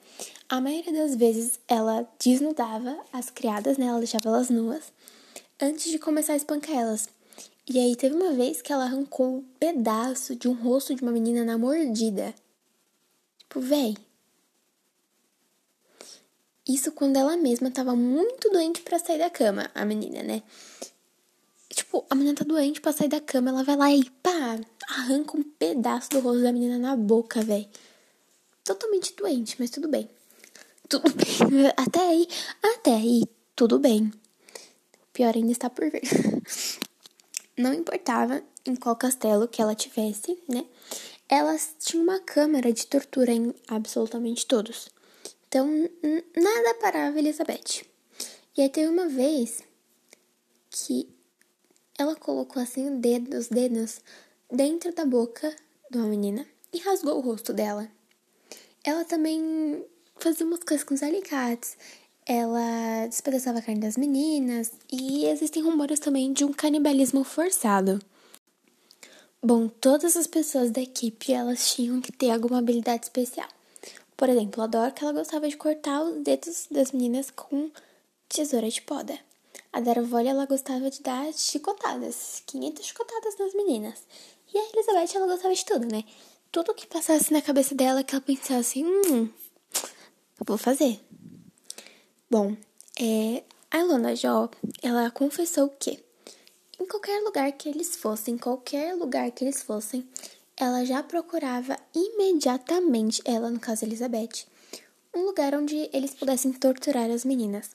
A 0.48 0.60
maioria 0.60 0.92
das 0.92 1.16
vezes 1.16 1.58
ela 1.66 2.06
desnudava 2.22 2.98
as 3.12 3.30
criadas, 3.30 3.78
né? 3.78 3.86
Ela 3.86 3.98
deixava 3.98 4.28
elas 4.28 4.50
nuas 4.50 4.92
antes 5.60 5.90
de 5.90 5.98
começar 5.98 6.34
a 6.34 6.36
espancar 6.36 6.76
elas. 6.76 7.08
E 7.68 7.78
aí 7.78 7.96
teve 7.96 8.14
uma 8.14 8.32
vez 8.32 8.62
que 8.62 8.72
ela 8.72 8.84
arrancou 8.84 9.26
um 9.26 9.44
pedaço 9.58 10.36
de 10.36 10.48
um 10.48 10.54
rosto 10.54 10.94
de 10.94 11.02
uma 11.02 11.12
menina 11.12 11.44
na 11.44 11.56
mordida. 11.58 12.34
Tipo, 13.50 13.60
véi, 13.62 13.96
isso 16.68 16.92
quando 16.92 17.16
ela 17.16 17.36
mesma 17.36 17.68
tava 17.68 17.96
muito 17.96 18.48
doente 18.48 18.80
para 18.80 18.96
sair 18.96 19.18
da 19.18 19.28
cama, 19.28 19.68
a 19.74 19.84
menina, 19.84 20.22
né? 20.22 20.44
Tipo, 21.68 22.06
a 22.08 22.14
menina 22.14 22.36
tá 22.36 22.44
doente 22.44 22.80
pra 22.80 22.92
sair 22.92 23.08
da 23.08 23.20
cama, 23.20 23.50
ela 23.50 23.64
vai 23.64 23.76
lá 23.76 23.90
e 23.90 24.08
pá, 24.22 24.56
arranca 24.88 25.36
um 25.36 25.42
pedaço 25.42 26.10
do 26.10 26.20
rosto 26.20 26.44
da 26.44 26.52
menina 26.52 26.78
na 26.78 26.94
boca, 26.94 27.42
velho. 27.42 27.68
Totalmente 28.62 29.16
doente, 29.16 29.56
mas 29.58 29.70
tudo 29.70 29.88
bem. 29.88 30.08
Tudo 30.88 31.10
bem. 31.12 31.72
Até 31.76 32.06
aí, 32.06 32.28
até 32.62 32.94
aí, 32.94 33.24
tudo 33.56 33.80
bem. 33.80 34.12
O 35.02 35.12
pior 35.12 35.34
ainda 35.34 35.50
está 35.50 35.68
por 35.68 35.90
vir. 35.90 36.02
Não 37.58 37.74
importava 37.74 38.44
em 38.64 38.76
qual 38.76 38.94
castelo 38.94 39.48
que 39.48 39.60
ela 39.60 39.74
tivesse, 39.74 40.38
né? 40.48 40.64
Elas 41.32 41.76
tinham 41.78 42.02
uma 42.02 42.18
câmara 42.18 42.72
de 42.72 42.88
tortura 42.88 43.30
em 43.30 43.54
absolutamente 43.68 44.44
todos. 44.44 44.88
Então, 45.46 45.88
nada 46.36 46.74
parava 46.80 47.20
Elizabeth. 47.20 47.86
E 48.56 48.62
aí 48.62 48.68
teve 48.68 48.88
uma 48.88 49.06
vez 49.08 49.62
que 50.68 51.08
ela 51.96 52.16
colocou 52.16 52.60
assim 52.60 52.98
dedo, 52.98 53.36
os 53.38 53.46
dedos 53.46 54.00
dentro 54.50 54.92
da 54.92 55.04
boca 55.04 55.54
de 55.88 55.98
uma 55.98 56.08
menina 56.08 56.44
e 56.72 56.78
rasgou 56.78 57.16
o 57.16 57.20
rosto 57.20 57.52
dela. 57.52 57.88
Ela 58.82 59.04
também 59.04 59.84
fazia 60.16 60.44
umas 60.44 60.64
coisas 60.64 60.82
com 60.82 60.94
os 60.94 61.02
alicates. 61.02 61.76
Ela 62.26 63.06
despedaçava 63.06 63.60
a 63.60 63.62
carne 63.62 63.80
das 63.80 63.96
meninas 63.96 64.72
e 64.90 65.26
existem 65.26 65.62
rumores 65.62 66.00
também 66.00 66.32
de 66.32 66.44
um 66.44 66.52
canibalismo 66.52 67.22
forçado. 67.22 68.00
Bom, 69.42 69.68
todas 69.68 70.18
as 70.18 70.26
pessoas 70.26 70.70
da 70.70 70.82
equipe 70.82 71.32
elas 71.32 71.74
tinham 71.74 71.98
que 71.98 72.12
ter 72.12 72.30
alguma 72.30 72.58
habilidade 72.58 73.04
especial. 73.04 73.48
Por 74.14 74.28
exemplo, 74.28 74.62
a 74.62 74.66
Dora 74.66 74.94
ela 75.00 75.12
gostava 75.14 75.48
de 75.48 75.56
cortar 75.56 76.02
os 76.02 76.22
dedos 76.22 76.66
das 76.70 76.92
meninas 76.92 77.30
com 77.30 77.70
tesoura 78.28 78.68
de 78.68 78.82
poda. 78.82 79.18
A 79.72 79.80
Daravolle 79.80 80.28
ela 80.28 80.44
gostava 80.44 80.90
de 80.90 81.00
dar 81.00 81.32
chicotadas, 81.32 82.42
500 82.44 82.84
chicotadas 82.84 83.38
nas 83.38 83.54
meninas. 83.54 84.02
E 84.52 84.58
a 84.58 84.68
Elizabeth 84.74 85.16
ela 85.16 85.26
gostava 85.26 85.54
de 85.54 85.64
tudo, 85.64 85.86
né? 85.86 86.04
Tudo 86.52 86.74
que 86.74 86.86
passasse 86.86 87.32
na 87.32 87.40
cabeça 87.40 87.74
dela 87.74 88.04
que 88.04 88.14
ela 88.14 88.20
pensasse, 88.20 88.84
hum, 88.84 89.30
vou 90.38 90.58
fazer. 90.58 91.00
Bom, 92.30 92.54
é, 93.00 93.42
a 93.70 93.78
Ilona 93.78 94.14
Jó, 94.14 94.50
ela 94.82 95.10
confessou 95.10 95.70
que 95.70 95.98
em 96.80 96.86
qualquer 96.86 97.22
lugar 97.22 97.52
que 97.52 97.68
eles 97.68 97.94
fossem, 97.94 98.38
qualquer 98.38 98.94
lugar 98.94 99.30
que 99.30 99.44
eles 99.44 99.62
fossem, 99.62 100.08
ela 100.56 100.84
já 100.84 101.02
procurava 101.02 101.76
imediatamente, 101.94 103.20
ela 103.24 103.50
no 103.50 103.60
caso 103.60 103.84
Elizabeth, 103.84 104.46
um 105.14 105.24
lugar 105.24 105.54
onde 105.54 105.90
eles 105.92 106.14
pudessem 106.14 106.52
torturar 106.52 107.10
as 107.10 107.24
meninas. 107.24 107.70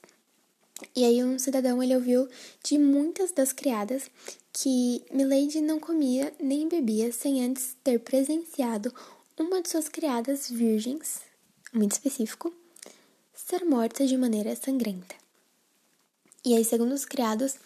E 0.94 1.04
aí 1.04 1.22
um 1.22 1.38
cidadão 1.38 1.82
ele 1.82 1.94
ouviu 1.94 2.28
de 2.62 2.76
muitas 2.78 3.30
das 3.30 3.52
criadas 3.52 4.10
que 4.52 5.04
Milady 5.12 5.60
não 5.60 5.78
comia 5.78 6.32
nem 6.40 6.68
bebia 6.68 7.12
sem 7.12 7.44
antes 7.44 7.76
ter 7.84 8.00
presenciado 8.00 8.92
uma 9.38 9.62
de 9.62 9.68
suas 9.68 9.88
criadas 9.88 10.50
virgens, 10.50 11.20
muito 11.72 11.92
específico, 11.92 12.52
ser 13.34 13.64
morta 13.64 14.06
de 14.06 14.16
maneira 14.16 14.56
sangrenta. 14.56 15.14
E 16.44 16.54
aí, 16.54 16.64
segundo 16.64 16.92
os 16.92 17.04
criados, 17.04 17.56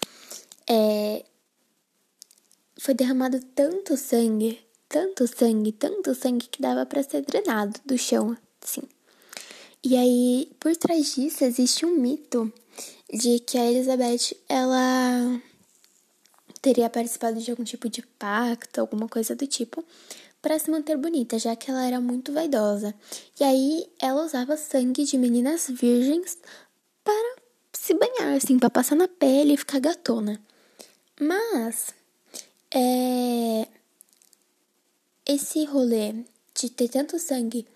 é, 0.66 1.24
foi 2.80 2.94
derramado 2.94 3.38
tanto 3.54 3.96
sangue 3.96 4.58
tanto 4.90 5.24
sangue, 5.28 5.70
tanto 5.70 6.16
sangue 6.16 6.48
que 6.48 6.60
dava 6.60 6.84
para 6.84 7.04
ser 7.04 7.22
drenado 7.22 7.80
do 7.86 7.96
chão, 7.96 8.36
sim. 8.60 8.82
E 9.84 9.96
aí, 9.96 10.50
por 10.58 10.74
trás 10.76 11.14
disso, 11.14 11.44
existe 11.44 11.86
um 11.86 11.96
mito 11.96 12.52
de 13.08 13.38
que 13.38 13.56
a 13.56 13.70
Elizabeth, 13.70 14.36
ela 14.48 15.40
teria 16.60 16.90
participado 16.90 17.40
de 17.40 17.52
algum 17.52 17.62
tipo 17.62 17.88
de 17.88 18.02
pacto, 18.02 18.80
alguma 18.80 19.08
coisa 19.08 19.36
do 19.36 19.46
tipo, 19.46 19.84
para 20.42 20.58
se 20.58 20.68
manter 20.68 20.96
bonita, 20.96 21.38
já 21.38 21.54
que 21.54 21.70
ela 21.70 21.86
era 21.86 22.00
muito 22.00 22.32
vaidosa. 22.32 22.92
E 23.38 23.44
aí, 23.44 23.86
ela 24.00 24.24
usava 24.24 24.56
sangue 24.56 25.04
de 25.04 25.16
meninas 25.16 25.68
virgens 25.68 26.36
para 27.04 27.36
se 27.72 27.94
banhar, 27.94 28.34
assim, 28.36 28.58
para 28.58 28.68
passar 28.68 28.96
na 28.96 29.06
pele 29.06 29.54
e 29.54 29.56
ficar 29.56 29.78
gatona. 29.78 30.40
Mas, 31.20 31.94
é 32.74 33.66
esse 35.26 35.64
rolê 35.64 36.14
de 36.54 36.70
ter 36.70 36.88
tanto 36.88 37.18
sangue 37.18 37.66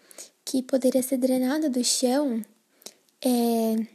que 0.44 0.62
poderia 0.62 1.02
ser 1.02 1.18
drenado 1.18 1.70
do 1.70 1.82
chão 1.82 2.44
é, 3.22 3.86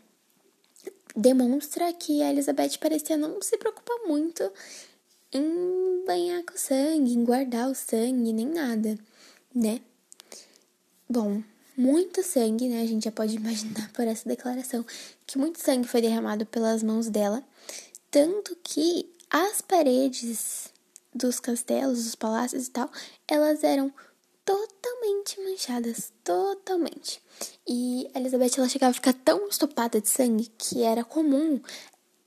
demonstra 1.16 1.92
que 1.94 2.22
a 2.24 2.32
Elizabeth 2.32 2.78
parecia 2.80 3.18
não 3.18 3.42
se 3.42 3.58
preocupar 3.58 3.98
muito 4.08 4.52
em 5.32 6.04
banhar 6.06 6.44
com 6.44 6.58
sangue, 6.58 7.14
em 7.14 7.24
guardar 7.24 7.70
o 7.70 7.76
sangue, 7.76 8.34
nem 8.34 8.48
nada, 8.48 8.98
né? 9.54 9.82
Bom, 11.08 11.44
muito 11.78 12.24
sangue, 12.24 12.68
né? 12.68 12.82
A 12.82 12.86
gente 12.86 13.04
já 13.06 13.12
pode 13.12 13.36
imaginar 13.36 13.92
por 13.94 14.08
essa 14.08 14.28
declaração 14.28 14.86
que 15.28 15.38
muito 15.38 15.60
sangue 15.60 15.88
foi 15.88 16.02
derramado 16.02 16.46
pelas 16.46 16.82
mãos 16.82 17.10
dela, 17.10 17.44
tanto 18.10 18.58
que 18.64 19.08
as 19.30 19.62
paredes 19.62 20.74
dos 21.14 21.40
castelos, 21.40 22.04
dos 22.04 22.16
palácios 22.16 22.68
e 22.68 22.72
tal, 22.72 22.90
elas 23.28 23.64
eram 23.64 23.94
totalmente 24.46 25.40
manchadas, 25.42 26.12
totalmente. 26.24 27.22
E 27.68 28.10
a 28.14 28.20
Elizabeth 28.20 28.58
ela 28.58 28.70
chegava 28.70 28.92
a 28.92 28.94
ficar 28.94 29.14
tão 29.14 29.48
estopada 29.48 30.02
de 30.02 30.10
sangue 30.10 30.52
que 30.58 30.84
era 30.84 31.04
comum, 31.04 31.62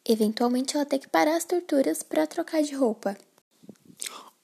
eventualmente, 0.05 0.77
ela 0.77 0.87
ter 0.87 0.99
que 0.99 1.09
parar 1.09 1.37
as 1.37 1.45
torturas 1.45 2.03
para 2.03 2.27
trocar 2.27 2.63
de 2.63 2.75
roupa. 2.75 3.17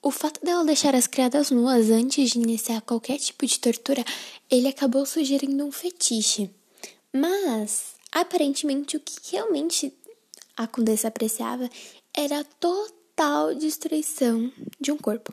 O 0.01 0.11
fato 0.11 0.45
dela 0.45 0.65
deixar 0.65 0.95
as 0.95 1.07
criadas 1.07 1.51
nuas 1.51 1.91
antes 1.91 2.31
de 2.31 2.39
iniciar 2.39 2.81
qualquer 2.83 3.19
tipo 3.19 3.45
de 3.45 3.59
tortura, 3.59 4.05
ele 4.51 4.69
acabou 4.69 5.05
sugerindo 5.05 5.65
um 5.65 5.73
fetiche. 5.73 6.51
Mas, 7.13 7.95
aparentemente, 8.13 8.97
o 8.97 9.01
que 9.01 9.33
realmente 9.33 9.93
a 10.57 10.67
condessa 10.67 11.09
apreciava 11.09 11.69
era 12.15 12.45
totalmente 12.45 12.98
total 13.19 13.53
destruição 13.53 14.53
de 14.79 14.93
um 14.93 14.97
corpo. 14.97 15.33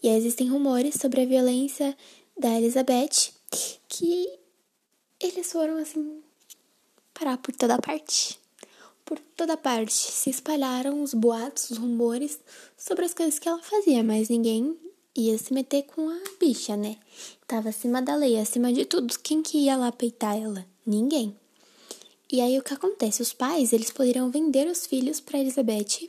E 0.00 0.08
existem 0.08 0.48
rumores 0.48 0.94
sobre 0.94 1.22
a 1.22 1.26
violência 1.26 1.96
da 2.38 2.56
Elizabeth 2.56 3.32
que 3.88 4.28
eles 5.20 5.50
foram 5.50 5.76
assim 5.76 6.22
parar 7.12 7.36
por 7.38 7.52
toda 7.52 7.78
parte. 7.78 8.38
Por 9.04 9.18
toda 9.36 9.56
parte 9.56 9.92
se 9.92 10.30
espalharam 10.30 11.02
os 11.02 11.14
boatos, 11.14 11.70
os 11.70 11.78
rumores 11.78 12.38
sobre 12.78 13.04
as 13.04 13.12
coisas 13.12 13.40
que 13.40 13.48
ela 13.48 13.60
fazia, 13.60 14.04
mas 14.04 14.28
ninguém 14.28 14.76
ia 15.16 15.36
se 15.36 15.52
meter 15.52 15.82
com 15.82 16.08
a 16.08 16.20
bicha, 16.38 16.76
né? 16.76 16.96
Tava 17.44 17.70
acima 17.70 18.00
da 18.00 18.14
lei, 18.14 18.38
acima 18.38 18.72
de 18.72 18.84
tudo. 18.84 19.18
Quem 19.18 19.42
que 19.42 19.58
ia 19.58 19.76
lá 19.76 19.90
peitar 19.90 20.40
ela? 20.40 20.64
Ninguém. 20.86 21.36
E 22.30 22.40
aí 22.40 22.56
o 22.56 22.62
que 22.62 22.74
acontece? 22.74 23.20
Os 23.20 23.32
pais, 23.32 23.72
eles 23.72 23.90
poderiam 23.90 24.30
vender 24.30 24.68
os 24.68 24.86
filhos 24.86 25.18
para 25.18 25.40
Elizabeth 25.40 26.08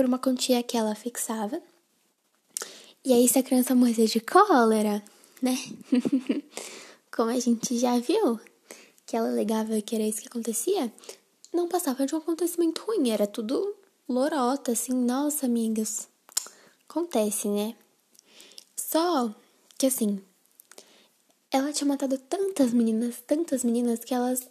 por 0.00 0.06
uma 0.06 0.18
quantia 0.18 0.62
que 0.62 0.78
ela 0.78 0.94
fixava. 0.94 1.60
E 3.04 3.12
aí 3.12 3.28
se 3.28 3.38
a 3.38 3.42
criança 3.42 3.74
morrer 3.74 4.06
de 4.06 4.18
cólera, 4.18 5.04
né? 5.42 5.54
Como 7.14 7.28
a 7.28 7.38
gente 7.38 7.76
já 7.76 7.98
viu, 7.98 8.40
que 9.04 9.14
ela 9.14 9.28
alegava 9.28 9.78
que 9.82 9.94
era 9.94 10.04
isso 10.04 10.22
que 10.22 10.28
acontecia, 10.28 10.90
não 11.52 11.68
passava 11.68 12.06
de 12.06 12.14
um 12.14 12.18
acontecimento 12.18 12.82
ruim, 12.86 13.10
era 13.10 13.26
tudo 13.26 13.76
lorota, 14.08 14.72
assim, 14.72 14.94
nossa, 14.94 15.44
amigas. 15.44 16.08
Acontece, 16.88 17.48
né? 17.48 17.76
Só 18.74 19.34
que 19.76 19.84
assim, 19.84 20.18
ela 21.50 21.74
tinha 21.74 21.88
matado 21.88 22.16
tantas 22.16 22.72
meninas, 22.72 23.16
tantas 23.26 23.62
meninas, 23.62 24.02
que 24.02 24.14
elas 24.14 24.48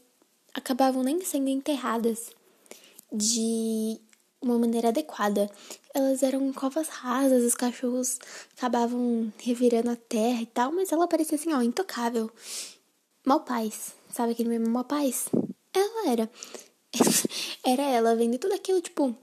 acabavam 0.53 1.01
nem 1.01 1.19
sendo 1.25 1.49
enterradas 1.49 2.29
de 3.11 3.99
uma 4.41 4.57
maneira 4.57 4.89
adequada. 4.89 5.49
Elas 5.93 6.23
eram 6.23 6.51
covas 6.53 6.87
rasas, 6.87 7.43
os 7.43 7.55
cachorros 7.55 8.19
acabavam 8.57 9.31
revirando 9.37 9.89
a 9.89 9.95
terra 9.95 10.41
e 10.41 10.45
tal, 10.45 10.71
mas 10.71 10.91
ela 10.91 11.07
parecia 11.07 11.35
assim, 11.35 11.53
ó, 11.53 11.61
intocável. 11.61 12.29
Mal 13.25 13.41
paz, 13.41 13.93
sabe 14.09 14.31
aquele 14.31 14.49
mesmo 14.49 14.69
mal 14.69 14.85
paz? 14.85 15.27
Ela 15.73 16.11
era. 16.11 16.31
era 17.63 17.83
ela 17.83 18.15
vendo 18.15 18.37
tudo 18.37 18.53
aquilo, 18.53 18.81
tipo. 18.81 19.15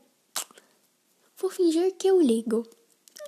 Vou 1.38 1.50
fingir 1.50 1.94
que 1.96 2.06
eu 2.06 2.20
ligo. 2.20 2.66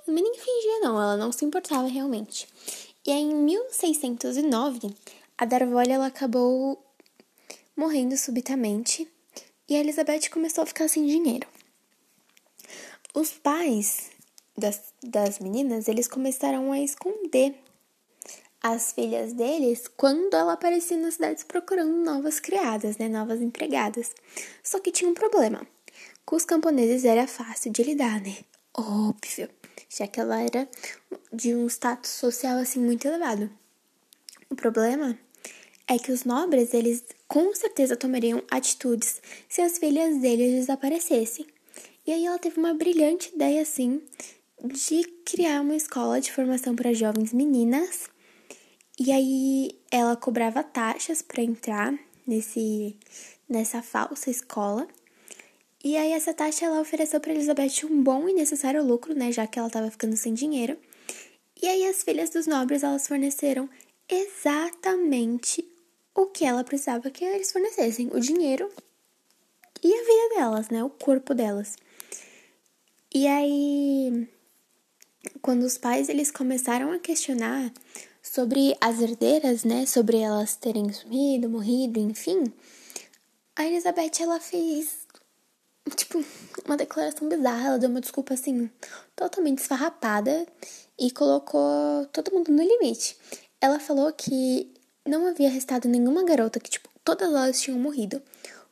Mas 0.07 0.15
nem 0.15 0.33
fingia, 0.33 0.79
não, 0.81 1.01
ela 1.01 1.17
não 1.17 1.31
se 1.31 1.45
importava 1.45 1.87
realmente. 1.87 2.47
E 3.05 3.11
aí, 3.11 3.21
em 3.21 3.35
1609, 3.35 4.93
a 5.37 5.45
Darvolha 5.45 5.93
ela 5.93 6.07
acabou 6.07 6.83
morrendo 7.75 8.17
subitamente 8.17 9.07
e 9.67 9.75
a 9.75 9.79
Elizabeth 9.79 10.29
começou 10.31 10.63
a 10.63 10.67
ficar 10.67 10.87
sem 10.87 11.05
dinheiro. 11.05 11.47
Os 13.13 13.31
pais 13.31 14.11
das, 14.57 14.93
das 15.03 15.39
meninas, 15.39 15.87
eles 15.87 16.07
começaram 16.07 16.71
a 16.71 16.79
esconder 16.79 17.55
as 18.61 18.91
filhas 18.91 19.33
deles 19.33 19.87
quando 19.87 20.33
ela 20.33 20.53
aparecia 20.53 20.97
nas 20.97 21.15
cidades 21.15 21.43
procurando 21.43 22.03
novas 22.03 22.39
criadas, 22.39 22.97
né, 22.97 23.07
novas 23.07 23.41
empregadas. 23.41 24.13
Só 24.63 24.79
que 24.79 24.91
tinha 24.91 25.09
um 25.09 25.13
problema. 25.13 25.65
Com 26.25 26.35
os 26.35 26.45
camponeses 26.45 27.05
era 27.05 27.25
fácil 27.25 27.71
de 27.71 27.83
lidar, 27.83 28.21
né? 28.21 28.37
Óbvio 28.73 29.49
já 29.89 30.07
que 30.07 30.19
ela 30.19 30.41
era 30.41 30.69
de 31.33 31.55
um 31.55 31.67
status 31.67 32.11
social 32.11 32.57
assim 32.57 32.79
muito 32.79 33.07
elevado. 33.07 33.49
O 34.49 34.55
problema 34.55 35.17
é 35.87 35.97
que 35.97 36.11
os 36.11 36.23
nobres, 36.23 36.73
eles 36.73 37.03
com 37.27 37.53
certeza 37.55 37.95
tomariam 37.95 38.43
atitudes 38.51 39.21
se 39.47 39.61
as 39.61 39.77
filhas 39.77 40.19
deles 40.21 40.51
desaparecessem. 40.53 41.47
E 42.09 42.11
aí 42.11 42.25
ela 42.25 42.39
teve 42.39 42.57
uma 42.57 42.73
brilhante 42.73 43.31
ideia 43.35 43.61
assim 43.61 44.01
de 44.65 45.03
criar 45.23 45.61
uma 45.61 45.75
escola 45.75 46.19
de 46.19 46.31
formação 46.31 46.75
para 46.75 46.91
jovens 46.91 47.31
meninas. 47.31 48.09
E 48.99 49.11
aí 49.11 49.79
ela 49.91 50.15
cobrava 50.15 50.63
taxas 50.63 51.21
para 51.21 51.43
entrar 51.43 51.93
nesse 52.25 52.97
nessa 53.47 53.83
falsa 53.83 54.31
escola. 54.31 54.87
E 55.83 55.95
aí 55.97 56.13
essa 56.13 56.33
taxa 56.33 56.65
ela 56.65 56.81
ofereceu 56.81 57.19
para 57.19 57.31
Elizabeth 57.31 57.85
um 57.85 58.01
bom 58.01 58.27
e 58.27 58.33
necessário 58.33 58.83
lucro, 58.83 59.13
né, 59.13 59.31
já 59.31 59.45
que 59.45 59.59
ela 59.59 59.67
estava 59.67 59.91
ficando 59.91 60.17
sem 60.17 60.33
dinheiro. 60.33 60.79
E 61.61 61.67
aí 61.67 61.85
as 61.85 62.01
filhas 62.01 62.31
dos 62.31 62.47
nobres 62.47 62.81
elas 62.81 63.07
forneceram 63.07 63.69
exatamente 64.09 65.63
o 66.15 66.25
que 66.25 66.43
ela 66.43 66.63
precisava 66.63 67.11
que 67.11 67.23
eles 67.23 67.51
fornecessem, 67.51 68.09
o 68.11 68.19
dinheiro 68.19 68.67
e 69.83 69.93
a 69.93 70.01
vida 70.01 70.35
delas, 70.37 70.69
né, 70.69 70.83
o 70.83 70.89
corpo 70.89 71.35
delas. 71.35 71.77
E 73.13 73.27
aí 73.27 74.29
quando 75.41 75.63
os 75.63 75.77
pais 75.77 76.09
eles 76.09 76.31
começaram 76.31 76.91
a 76.91 76.99
questionar 76.99 77.71
sobre 78.21 78.75
as 78.79 79.01
herdeiras, 79.01 79.63
né, 79.63 79.85
sobre 79.85 80.17
elas 80.17 80.55
terem 80.55 80.91
sumido, 80.91 81.49
morrido, 81.49 81.99
enfim, 81.99 82.53
a 83.55 83.65
Elizabeth 83.65 84.21
ela 84.21 84.39
fez 84.39 85.07
tipo, 85.95 86.23
uma 86.65 86.77
declaração 86.77 87.27
bizarra. 87.27 87.67
Ela 87.67 87.79
deu 87.79 87.89
uma 87.89 88.01
desculpa 88.01 88.33
assim, 88.33 88.69
totalmente 89.15 89.59
esfarrapada 89.59 90.45
e 90.97 91.11
colocou 91.11 92.05
todo 92.11 92.31
mundo 92.31 92.51
no 92.51 92.63
limite. 92.63 93.17
Ela 93.61 93.79
falou 93.79 94.11
que 94.13 94.71
não 95.05 95.27
havia 95.27 95.49
restado 95.49 95.87
nenhuma 95.87 96.23
garota, 96.23 96.59
que, 96.59 96.69
tipo, 96.69 96.89
todas 97.03 97.27
elas 97.27 97.59
tinham 97.61 97.79
morrido, 97.79 98.21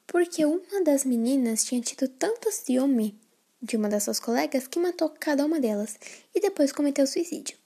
porque 0.06 0.46
uma 0.46 0.84
das 0.84 1.04
meninas 1.04 1.64
tinha 1.64 1.82
tido 1.82 2.08
tanto 2.08 2.52
ciúme 2.52 3.20
de 3.62 3.76
uma 3.76 3.90
das 3.90 4.04
suas 4.04 4.20
colegas 4.20 4.68
que 4.68 4.80
matou 4.80 5.10
cada 5.10 5.46
uma 5.46 5.60
delas 5.60 5.98
e 6.34 6.40
depois 6.40 6.72
cometeu 6.72 7.08
suicídio. 7.08 7.58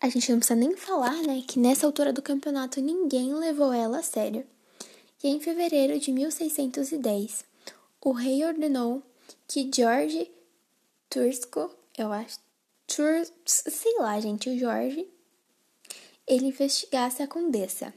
A 0.00 0.08
gente 0.08 0.30
não 0.30 0.38
precisa 0.38 0.58
nem 0.58 0.76
falar, 0.76 1.22
né, 1.22 1.42
que 1.46 1.58
nessa 1.58 1.86
altura 1.86 2.12
do 2.12 2.22
campeonato 2.22 2.80
ninguém 2.80 3.34
levou 3.34 3.72
ela 3.72 3.98
a 3.98 4.02
sério. 4.02 4.44
E 5.22 5.28
em 5.28 5.38
fevereiro 5.38 5.98
de 6.00 6.10
1610, 6.10 7.44
o 8.00 8.10
rei 8.10 8.44
ordenou 8.44 9.02
que 9.46 9.70
George 9.72 10.30
Tursco, 11.08 11.70
eu 11.96 12.12
acho, 12.12 12.40
Tur, 12.86 13.26
sei 13.46 13.94
lá, 13.98 14.18
gente, 14.20 14.50
o 14.50 14.58
George, 14.58 15.08
ele 16.26 16.46
investigasse 16.46 17.22
a 17.22 17.28
condessa. 17.28 17.94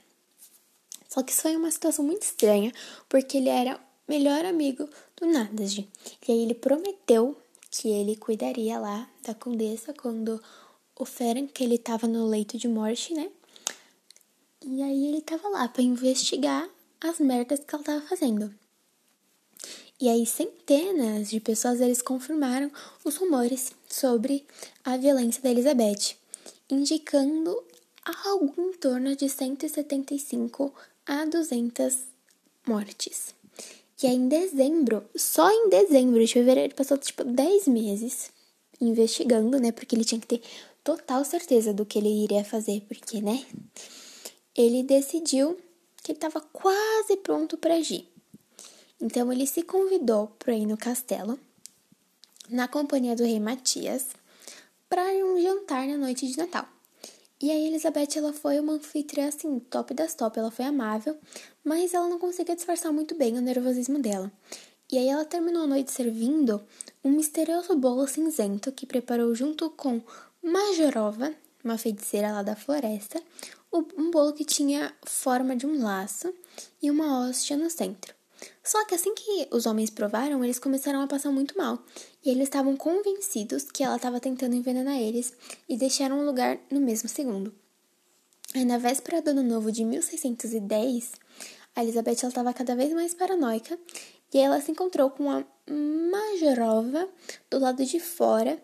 Só 1.10 1.24
que 1.24 1.32
isso 1.32 1.42
foi 1.42 1.56
uma 1.56 1.72
situação 1.72 2.06
muito 2.06 2.24
estranha, 2.24 2.72
porque 3.10 3.38
ele 3.38 3.50
era 3.50 3.80
melhor 4.08 4.46
amigo 4.46 4.88
do 5.18 5.26
Nadasd. 5.26 5.88
E 6.28 6.32
aí 6.32 6.44
ele 6.44 6.54
prometeu 6.54 7.38
que 7.72 7.90
ele 7.90 8.16
cuidaria 8.16 8.80
lá 8.80 9.10
da 9.24 9.34
condessa 9.34 9.94
quando 9.94 10.42
o 10.98 11.06
Ferenc, 11.06 11.52
que 11.52 11.64
ele 11.64 11.78
tava 11.78 12.08
no 12.08 12.26
leito 12.26 12.58
de 12.58 12.68
morte, 12.68 13.14
né? 13.14 13.30
E 14.66 14.82
aí 14.82 15.08
ele 15.08 15.22
tava 15.22 15.48
lá 15.50 15.68
para 15.68 15.84
investigar 15.84 16.70
as 17.02 17.20
merdas 17.20 17.60
que 17.60 17.76
ela 17.76 17.84
tava 17.84 18.02
fazendo. 18.08 18.54
E 20.00 20.10
aí 20.10 20.26
centenas 20.26 21.30
de 21.30 21.40
pessoas 21.40 21.80
eles 21.80 22.02
confirmaram 22.02 22.72
os 23.04 23.16
rumores 23.16 23.72
sobre 23.88 24.46
a 24.84 24.98
violência 24.98 25.42
da 25.42 25.50
Elizabeth, 25.50 26.18
indicando 26.70 27.64
algo 28.26 28.54
em 28.58 28.74
torno 28.74 29.16
de 29.16 29.30
175 29.30 30.74
a 31.06 31.26
200 31.26 31.98
mortes. 32.68 33.34
E 34.02 34.08
aí 34.08 34.16
em 34.16 34.28
dezembro, 34.28 35.06
só 35.16 35.50
em 35.50 35.70
dezembro 35.70 36.20
de 36.20 36.34
fevereiro, 36.34 36.68
ele 36.68 36.74
passou 36.74 36.98
tipo 36.98 37.24
10 37.24 37.68
meses 37.68 38.30
investigando, 38.82 39.60
né? 39.60 39.72
Porque 39.72 39.96
ele 39.96 40.04
tinha 40.04 40.20
que 40.20 40.28
ter 40.28 40.42
total 40.84 41.24
certeza 41.24 41.74
do 41.74 41.86
que 41.86 41.98
ele 41.98 42.24
iria 42.24 42.44
fazer, 42.44 42.82
porque, 42.88 43.22
né? 43.22 43.46
Ele 44.56 44.84
decidiu 44.84 45.58
que 46.04 46.12
ele 46.12 46.18
estava 46.18 46.42
quase 46.42 47.18
pronto 47.18 47.58
para 47.58 47.76
agir. 47.76 48.08
Então 49.02 49.32
ele 49.32 49.48
se 49.48 49.64
convidou 49.64 50.28
para 50.40 50.54
ir 50.54 50.66
no 50.66 50.78
castelo, 50.78 51.40
na 52.50 52.68
companhia 52.68 53.16
do 53.16 53.24
rei 53.24 53.40
Matias, 53.40 54.08
para 54.90 55.04
um 55.26 55.42
jantar 55.42 55.88
na 55.88 55.98
noite 55.98 56.28
de 56.28 56.38
Natal. 56.38 56.75
E 57.46 57.52
aí 57.52 57.68
Elizabeth 57.68 58.18
ela 58.18 58.34
foi 58.34 58.60
uma 58.60 58.74
anfitriã 58.74 59.28
assim, 59.28 59.60
top 59.60 59.94
das 59.94 60.16
top, 60.16 60.40
ela 60.40 60.50
foi 60.50 60.66
amável, 60.66 61.16
mas 61.64 61.94
ela 61.94 62.10
não 62.10 62.18
conseguia 62.18 62.56
disfarçar 62.56 62.92
muito 62.92 63.14
bem 63.14 63.38
o 63.38 63.42
nervosismo 63.42 64.00
dela. 64.00 64.32
E 64.92 64.98
aí 64.98 65.08
ela 65.08 65.24
terminou 65.24 65.62
a 65.62 65.68
noite 65.68 65.92
servindo 65.92 66.60
um 67.04 67.12
misterioso 67.12 67.76
bolo 67.76 68.08
cinzento 68.08 68.72
que 68.72 68.88
preparou 68.88 69.36
junto 69.36 69.70
com 69.70 70.02
Majorova, 70.42 71.36
uma 71.64 71.78
feiticeira 71.78 72.32
lá 72.32 72.42
da 72.42 72.56
floresta, 72.56 73.22
um 73.72 74.10
bolo 74.10 74.34
que 74.34 74.44
tinha 74.44 74.92
forma 75.04 75.56
de 75.56 75.68
um 75.68 75.84
laço 75.84 76.34
e 76.82 76.90
uma 76.90 77.20
hóstia 77.30 77.56
no 77.56 77.70
centro. 77.70 78.16
Só 78.64 78.84
que 78.86 78.96
assim 78.96 79.14
que 79.14 79.48
os 79.52 79.66
homens 79.66 79.90
provaram, 79.90 80.44
eles 80.44 80.60
começaram 80.60 81.02
a 81.02 81.08
passar 81.08 81.32
muito 81.32 81.58
mal. 81.58 81.84
E 82.24 82.30
eles 82.30 82.44
estavam 82.44 82.76
convencidos 82.76 83.64
que 83.72 83.84
ela 83.84 83.96
estava 83.96 84.20
tentando 84.20 84.56
envenenar 84.56 84.98
eles 84.98 85.34
e 85.68 85.78
deixaram 85.78 86.20
o 86.20 86.26
lugar 86.26 86.60
no 86.72 86.80
mesmo 86.80 87.08
segundo. 87.08 87.54
Aí, 88.54 88.64
na 88.64 88.78
véspera 88.78 89.22
do 89.22 89.32
ano 89.32 89.44
novo 89.44 89.72
de 89.72 89.84
1610, 89.84 91.12
a 91.76 91.84
Elizabeth 91.84 92.26
estava 92.26 92.54
cada 92.54 92.76
vez 92.76 92.94
mais 92.94 93.14
paranoica 93.14 93.78
e 94.34 94.38
ela 94.38 94.62
se 94.62 94.72
encontrou 94.72 95.10
com 95.10 95.30
a 95.30 95.44
Majorova 95.70 97.10
do 97.50 97.60
lado 97.60 97.84
de 97.86 98.00
fora 98.00 98.62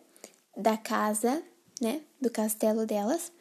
da 0.55 0.77
casa, 0.77 1.43
né, 1.81 2.01
do 2.21 2.29
castelo 2.29 2.85
delas, 2.85 3.31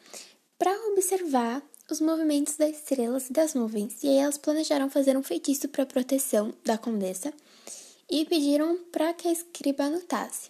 para 0.57 0.71
observar 0.87 1.63
os 1.89 2.01
movimentos 2.01 2.55
das 2.55 2.77
estrelas 2.77 3.29
e 3.29 3.33
das 3.33 3.53
nuvens, 3.53 4.03
e 4.03 4.07
aí 4.07 4.17
elas 4.17 4.37
planejaram 4.37 4.89
fazer 4.89 5.17
um 5.17 5.23
feitiço 5.23 5.67
para 5.69 5.85
proteção 5.85 6.53
da 6.63 6.77
condessa 6.77 7.33
e 8.09 8.25
pediram 8.25 8.77
para 8.91 9.13
que 9.13 9.27
a 9.27 9.31
escriba 9.31 9.85
anotasse. 9.85 10.49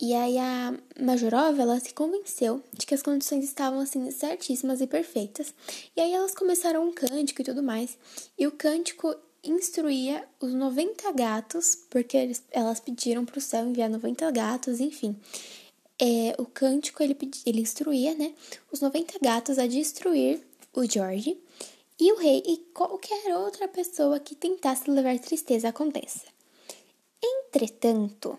E 0.00 0.14
aí 0.14 0.36
a 0.36 0.74
Majorova, 1.00 1.62
ela 1.62 1.78
se 1.78 1.94
convenceu 1.94 2.60
de 2.72 2.84
que 2.84 2.94
as 2.94 3.02
condições 3.02 3.44
estavam 3.44 3.78
assim 3.78 4.10
certíssimas 4.10 4.80
e 4.80 4.86
perfeitas. 4.86 5.54
E 5.96 6.00
aí 6.00 6.12
elas 6.12 6.34
começaram 6.34 6.88
um 6.88 6.92
cântico 6.92 7.40
e 7.40 7.44
tudo 7.44 7.62
mais. 7.62 7.96
E 8.36 8.44
o 8.44 8.50
cântico 8.50 9.14
instruía 9.44 10.26
os 10.40 10.52
90 10.52 11.12
gatos, 11.12 11.76
porque 11.88 12.16
eles, 12.16 12.42
elas 12.50 12.80
pediram 12.80 13.24
para 13.24 13.38
o 13.38 13.40
céu 13.40 13.64
enviar 13.64 13.88
90 13.88 14.28
gatos, 14.32 14.80
enfim. 14.80 15.16
É, 16.00 16.34
o 16.36 16.46
cântico 16.46 17.00
ele, 17.00 17.16
ele 17.46 17.60
instruía, 17.60 18.12
né, 18.14 18.34
os 18.72 18.80
90 18.80 19.20
gatos 19.22 19.56
a 19.56 19.68
destruir 19.68 20.40
o 20.74 20.84
George 20.84 21.38
e 21.98 22.12
o 22.12 22.16
rei 22.16 22.42
e 22.46 22.56
qualquer 22.72 23.36
outra 23.36 23.68
pessoa 23.68 24.18
que 24.18 24.34
tentasse 24.34 24.90
levar 24.90 25.18
tristeza 25.18 25.68
à 25.68 25.72
condessa. 25.72 26.26
Entretanto, 27.22 28.38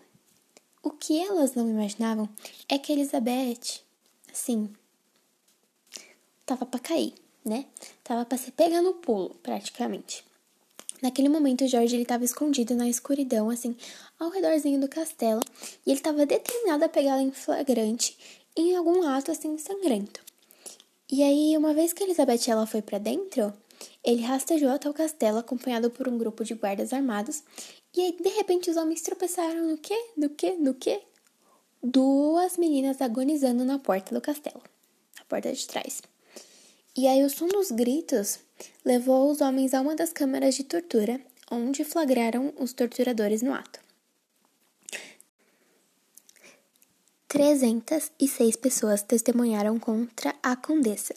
o 0.82 0.90
que 0.90 1.20
elas 1.20 1.54
não 1.54 1.68
imaginavam 1.68 2.28
é 2.68 2.78
que 2.78 2.92
Elizabeth, 2.92 3.80
assim, 4.30 4.68
tava 6.44 6.66
para 6.66 6.80
cair, 6.80 7.14
né? 7.44 7.66
Tava 8.02 8.24
para 8.24 8.36
se 8.36 8.50
pegar 8.50 8.82
no 8.82 8.94
pulo, 8.94 9.34
praticamente. 9.42 10.24
Naquele 11.00 11.28
momento, 11.28 11.64
o 11.64 11.68
Jorge 11.68 11.96
estava 11.96 12.24
escondido 12.24 12.74
na 12.74 12.88
escuridão, 12.88 13.50
assim, 13.50 13.76
ao 14.18 14.30
redorzinho 14.30 14.80
do 14.80 14.88
castelo, 14.88 15.42
e 15.86 15.90
ele 15.90 15.98
estava 15.98 16.24
determinado 16.24 16.84
a 16.84 16.88
pegá-la 16.88 17.22
em 17.22 17.30
flagrante 17.30 18.16
em 18.56 18.74
algum 18.74 19.06
ato 19.06 19.30
assim 19.30 19.58
sangrento. 19.58 20.23
E 21.10 21.22
aí, 21.22 21.56
uma 21.56 21.74
vez 21.74 21.92
que 21.92 22.02
Elizabeth 22.02 22.48
ela 22.48 22.66
foi 22.66 22.82
para 22.82 22.98
dentro, 22.98 23.52
ele 24.02 24.22
rastejou 24.22 24.70
até 24.70 24.88
o 24.88 24.94
castelo 24.94 25.38
acompanhado 25.38 25.90
por 25.90 26.08
um 26.08 26.16
grupo 26.16 26.44
de 26.44 26.54
guardas 26.54 26.92
armados 26.92 27.42
e 27.96 28.00
aí, 28.00 28.16
de 28.20 28.28
repente, 28.30 28.68
os 28.70 28.76
homens 28.76 29.02
tropeçaram 29.02 29.68
no 29.68 29.78
quê? 29.78 29.96
No 30.16 30.28
quê? 30.28 30.56
No 30.58 30.74
quê? 30.74 31.00
Duas 31.80 32.56
meninas 32.56 33.00
agonizando 33.00 33.64
na 33.64 33.78
porta 33.78 34.12
do 34.12 34.20
castelo, 34.20 34.60
na 35.16 35.24
porta 35.26 35.52
de 35.52 35.64
trás. 35.64 36.02
E 36.96 37.06
aí, 37.06 37.22
o 37.22 37.30
som 37.30 37.46
dos 37.46 37.70
gritos 37.70 38.40
levou 38.84 39.30
os 39.30 39.40
homens 39.40 39.74
a 39.74 39.80
uma 39.80 39.94
das 39.94 40.12
câmaras 40.12 40.56
de 40.56 40.64
tortura, 40.64 41.20
onde 41.48 41.84
flagraram 41.84 42.52
os 42.58 42.72
torturadores 42.72 43.42
no 43.42 43.54
ato. 43.54 43.83
306 47.34 48.54
pessoas 48.54 49.02
testemunharam 49.02 49.76
contra 49.76 50.32
a 50.40 50.54
condessa, 50.54 51.12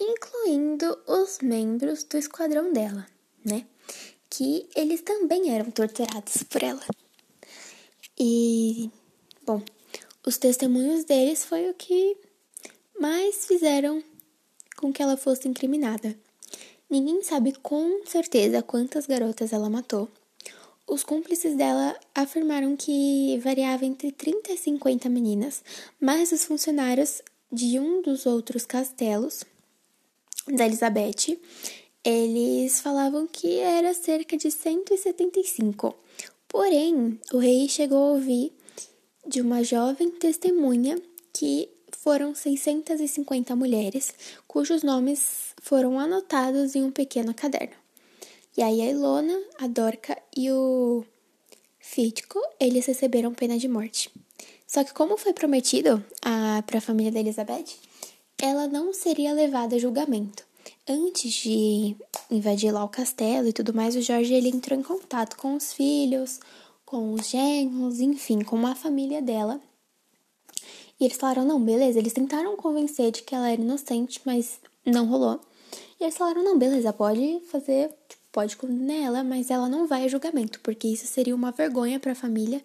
incluindo 0.00 0.98
os 1.06 1.40
membros 1.42 2.02
do 2.04 2.16
esquadrão 2.16 2.72
dela, 2.72 3.06
né? 3.44 3.66
que 4.30 4.66
eles 4.74 5.02
também 5.02 5.54
eram 5.54 5.70
torturados 5.70 6.42
por 6.44 6.62
ela. 6.62 6.80
E, 8.18 8.90
bom, 9.44 9.62
os 10.26 10.38
testemunhos 10.38 11.04
deles 11.04 11.44
foi 11.44 11.68
o 11.68 11.74
que 11.74 12.16
mais 12.98 13.44
fizeram 13.44 14.02
com 14.78 14.90
que 14.94 15.02
ela 15.02 15.18
fosse 15.18 15.46
incriminada. 15.46 16.18
Ninguém 16.88 17.22
sabe 17.22 17.52
com 17.52 18.00
certeza 18.06 18.62
quantas 18.62 19.06
garotas 19.06 19.52
ela 19.52 19.68
matou. 19.68 20.08
Os 20.86 21.02
cúmplices 21.02 21.56
dela 21.56 21.98
afirmaram 22.14 22.76
que 22.76 23.38
variava 23.42 23.84
entre 23.84 24.12
30 24.12 24.52
e 24.52 24.58
50 24.58 25.08
meninas, 25.08 25.62
mas 26.00 26.30
os 26.32 26.44
funcionários 26.44 27.22
de 27.50 27.78
um 27.78 28.02
dos 28.02 28.26
outros 28.26 28.66
castelos 28.66 29.44
da 30.46 30.66
Elizabeth 30.66 31.38
eles 32.04 32.82
falavam 32.82 33.26
que 33.26 33.58
era 33.58 33.94
cerca 33.94 34.36
de 34.36 34.50
175. 34.50 35.94
Porém, 36.46 37.18
o 37.32 37.38
rei 37.38 37.66
chegou 37.66 37.96
a 37.96 38.12
ouvir 38.12 38.52
de 39.26 39.40
uma 39.40 39.64
jovem 39.64 40.10
testemunha 40.10 41.00
que 41.32 41.70
foram 41.90 42.34
650 42.34 43.56
mulheres 43.56 44.12
cujos 44.46 44.82
nomes 44.82 45.54
foram 45.62 45.98
anotados 45.98 46.76
em 46.76 46.82
um 46.82 46.90
pequeno 46.90 47.32
caderno. 47.32 47.83
E 48.56 48.62
aí 48.62 48.80
a 48.82 48.90
Ilona, 48.90 49.36
a 49.58 49.66
Dorca 49.66 50.16
e 50.36 50.50
o 50.50 51.04
Fítico, 51.78 52.40
eles 52.60 52.86
receberam 52.86 53.34
pena 53.34 53.58
de 53.58 53.68
morte. 53.68 54.10
Só 54.66 54.82
que 54.82 54.94
como 54.94 55.16
foi 55.16 55.32
prometido 55.32 56.04
para 56.66 56.78
a 56.78 56.80
família 56.80 57.12
da 57.12 57.20
Elizabeth, 57.20 57.76
ela 58.38 58.66
não 58.66 58.92
seria 58.92 59.32
levada 59.32 59.76
a 59.76 59.78
julgamento. 59.78 60.44
Antes 60.88 61.32
de 61.32 61.96
invadir 62.30 62.72
lá 62.72 62.84
o 62.84 62.88
castelo 62.88 63.48
e 63.48 63.52
tudo 63.52 63.74
mais, 63.74 63.96
o 63.96 64.02
Jorge 64.02 64.32
ele 64.34 64.48
entrou 64.48 64.78
em 64.78 64.82
contato 64.82 65.36
com 65.36 65.54
os 65.54 65.72
filhos, 65.72 66.40
com 66.84 67.12
os 67.12 67.28
genros, 67.28 68.00
enfim, 68.00 68.42
com 68.42 68.66
a 68.66 68.74
família 68.74 69.20
dela. 69.20 69.60
E 70.98 71.04
eles 71.04 71.16
falaram: 71.16 71.44
não, 71.44 71.62
beleza. 71.62 71.98
Eles 71.98 72.12
tentaram 72.12 72.56
convencer 72.56 73.10
de 73.10 73.22
que 73.22 73.34
ela 73.34 73.50
era 73.50 73.60
inocente, 73.60 74.20
mas 74.24 74.60
não 74.84 75.06
rolou. 75.06 75.40
E 76.00 76.04
eles 76.04 76.16
falaram: 76.16 76.44
não, 76.44 76.58
beleza, 76.58 76.92
pode 76.92 77.40
fazer, 77.50 77.90
pode 78.34 78.56
condenar 78.56 78.96
ela, 78.96 79.22
mas 79.22 79.48
ela 79.48 79.68
não 79.68 79.86
vai 79.86 80.04
a 80.04 80.08
julgamento, 80.08 80.58
porque 80.58 80.88
isso 80.88 81.06
seria 81.06 81.36
uma 81.36 81.52
vergonha 81.52 82.00
para 82.00 82.10
a 82.12 82.16
família, 82.16 82.60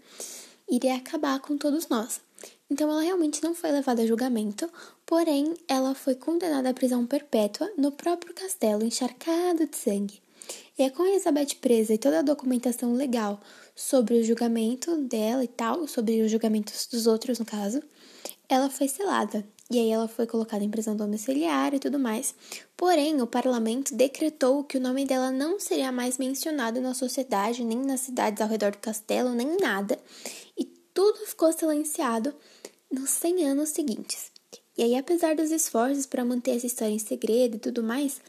iria 0.68 0.96
acabar 0.96 1.40
com 1.40 1.56
todos 1.56 1.88
nós. 1.88 2.22
Então 2.68 2.90
ela 2.90 3.04
realmente 3.04 3.44
não 3.44 3.54
foi 3.54 3.72
levada 3.72 4.02
a 4.02 4.08
julgamento, 4.08 4.68
porém 5.06 5.54
ela 5.68 5.94
foi 5.94 6.16
condenada 6.16 6.72
à 6.72 6.74
prisão 6.74 7.06
perpétua 7.06 7.72
no 7.78 7.92
próprio 7.92 8.34
castelo, 8.34 8.84
encharcado 8.84 9.68
de 9.68 9.78
sangue. 9.78 10.20
E 10.76 10.82
é 10.82 10.90
com 10.90 11.06
Elizabeth 11.06 11.58
presa 11.62 11.94
e 11.94 12.00
toda 12.00 12.18
a 12.18 12.24
documentação 12.24 12.94
legal 12.94 13.40
sobre 13.76 14.16
o 14.16 14.24
julgamento 14.24 14.98
dela 15.04 15.44
e 15.44 15.48
tal, 15.48 15.88
sobre 15.88 16.20
os 16.24 16.32
julgamentos 16.32 16.88
dos 16.88 17.06
outros 17.06 17.38
no 17.38 17.46
caso, 17.46 17.80
ela 18.48 18.72
foi 18.72 18.88
selada. 18.88 19.46
E 19.72 19.78
aí 19.78 19.92
ela 19.92 20.08
foi 20.08 20.26
colocada 20.26 20.64
em 20.64 20.70
prisão 20.70 20.96
domiciliar 20.96 21.76
e 21.76 21.80
tudo 21.80 22.00
mais. 22.00 22.34
Porém, 22.76 23.22
o 23.22 23.28
parlamento 23.28 23.94
decretou 23.94 24.64
que 24.64 24.78
o 24.78 24.82
nome 24.82 25.06
dela 25.06 25.32
não 25.32 25.60
seria 25.60 25.92
mais 25.92 26.18
mencionado 26.18 26.82
na 26.82 26.96
sociedade, 26.96 27.64
nem 27.64 27.78
nas 27.78 28.00
cidades 28.00 28.42
ao 28.42 28.48
redor 28.48 28.72
do 28.72 28.80
castelo, 28.80 29.30
nem 29.30 29.58
nada. 29.58 30.00
E 30.58 30.66
tudo 30.92 31.20
ficou 31.28 31.54
silenciado 31.54 32.34
nos 32.92 33.12
100 33.12 33.46
anos 33.46 33.70
seguintes. 33.70 34.32
E 34.76 34.82
aí, 34.82 34.96
apesar 34.96 35.36
dos 35.36 35.52
esforços 35.52 36.08
para 36.08 36.26
manter 36.26 36.56
essa 36.56 36.66
história 36.66 36.94
em 36.94 37.00
segredo 37.00 37.58
e 37.58 37.60
tudo 37.60 37.84
mais, 37.84 38.20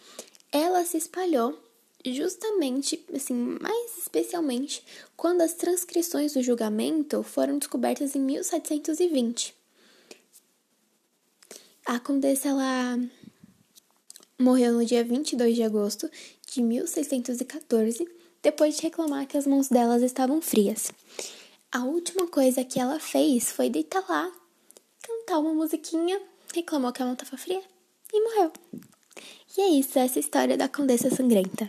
ela 0.52 0.84
se 0.84 0.98
espalhou 0.98 1.58
justamente, 2.04 3.02
assim, 3.14 3.34
mais 3.34 3.96
especialmente, 3.96 4.84
quando 5.16 5.40
as 5.40 5.54
transcrições 5.54 6.34
do 6.34 6.42
julgamento 6.42 7.22
foram 7.22 7.58
descobertas 7.58 8.14
em 8.14 8.20
1720. 8.20 9.59
A 11.86 11.98
condessa 11.98 12.48
ela 12.48 12.98
morreu 14.38 14.72
no 14.74 14.84
dia 14.84 15.02
22 15.04 15.56
de 15.56 15.62
agosto 15.62 16.10
de 16.50 16.62
1614, 16.62 18.06
depois 18.42 18.76
de 18.76 18.82
reclamar 18.82 19.26
que 19.26 19.36
as 19.36 19.46
mãos 19.46 19.68
delas 19.68 20.02
estavam 20.02 20.40
frias. 20.40 20.92
A 21.72 21.84
última 21.84 22.26
coisa 22.26 22.64
que 22.64 22.80
ela 22.80 22.98
fez 22.98 23.50
foi 23.52 23.70
deitar 23.70 24.04
lá 24.08 24.32
cantar 25.02 25.38
uma 25.38 25.54
musiquinha, 25.54 26.20
reclamou 26.54 26.92
que 26.92 27.02
a 27.02 27.06
mão 27.06 27.16
tava 27.16 27.36
fria 27.36 27.62
e 28.12 28.20
morreu. 28.22 28.52
E 29.56 29.60
é 29.60 29.68
isso, 29.68 29.98
essa 29.98 30.18
é 30.18 30.20
história 30.20 30.56
da 30.56 30.68
Condessa 30.68 31.10
Sangrenta. 31.10 31.68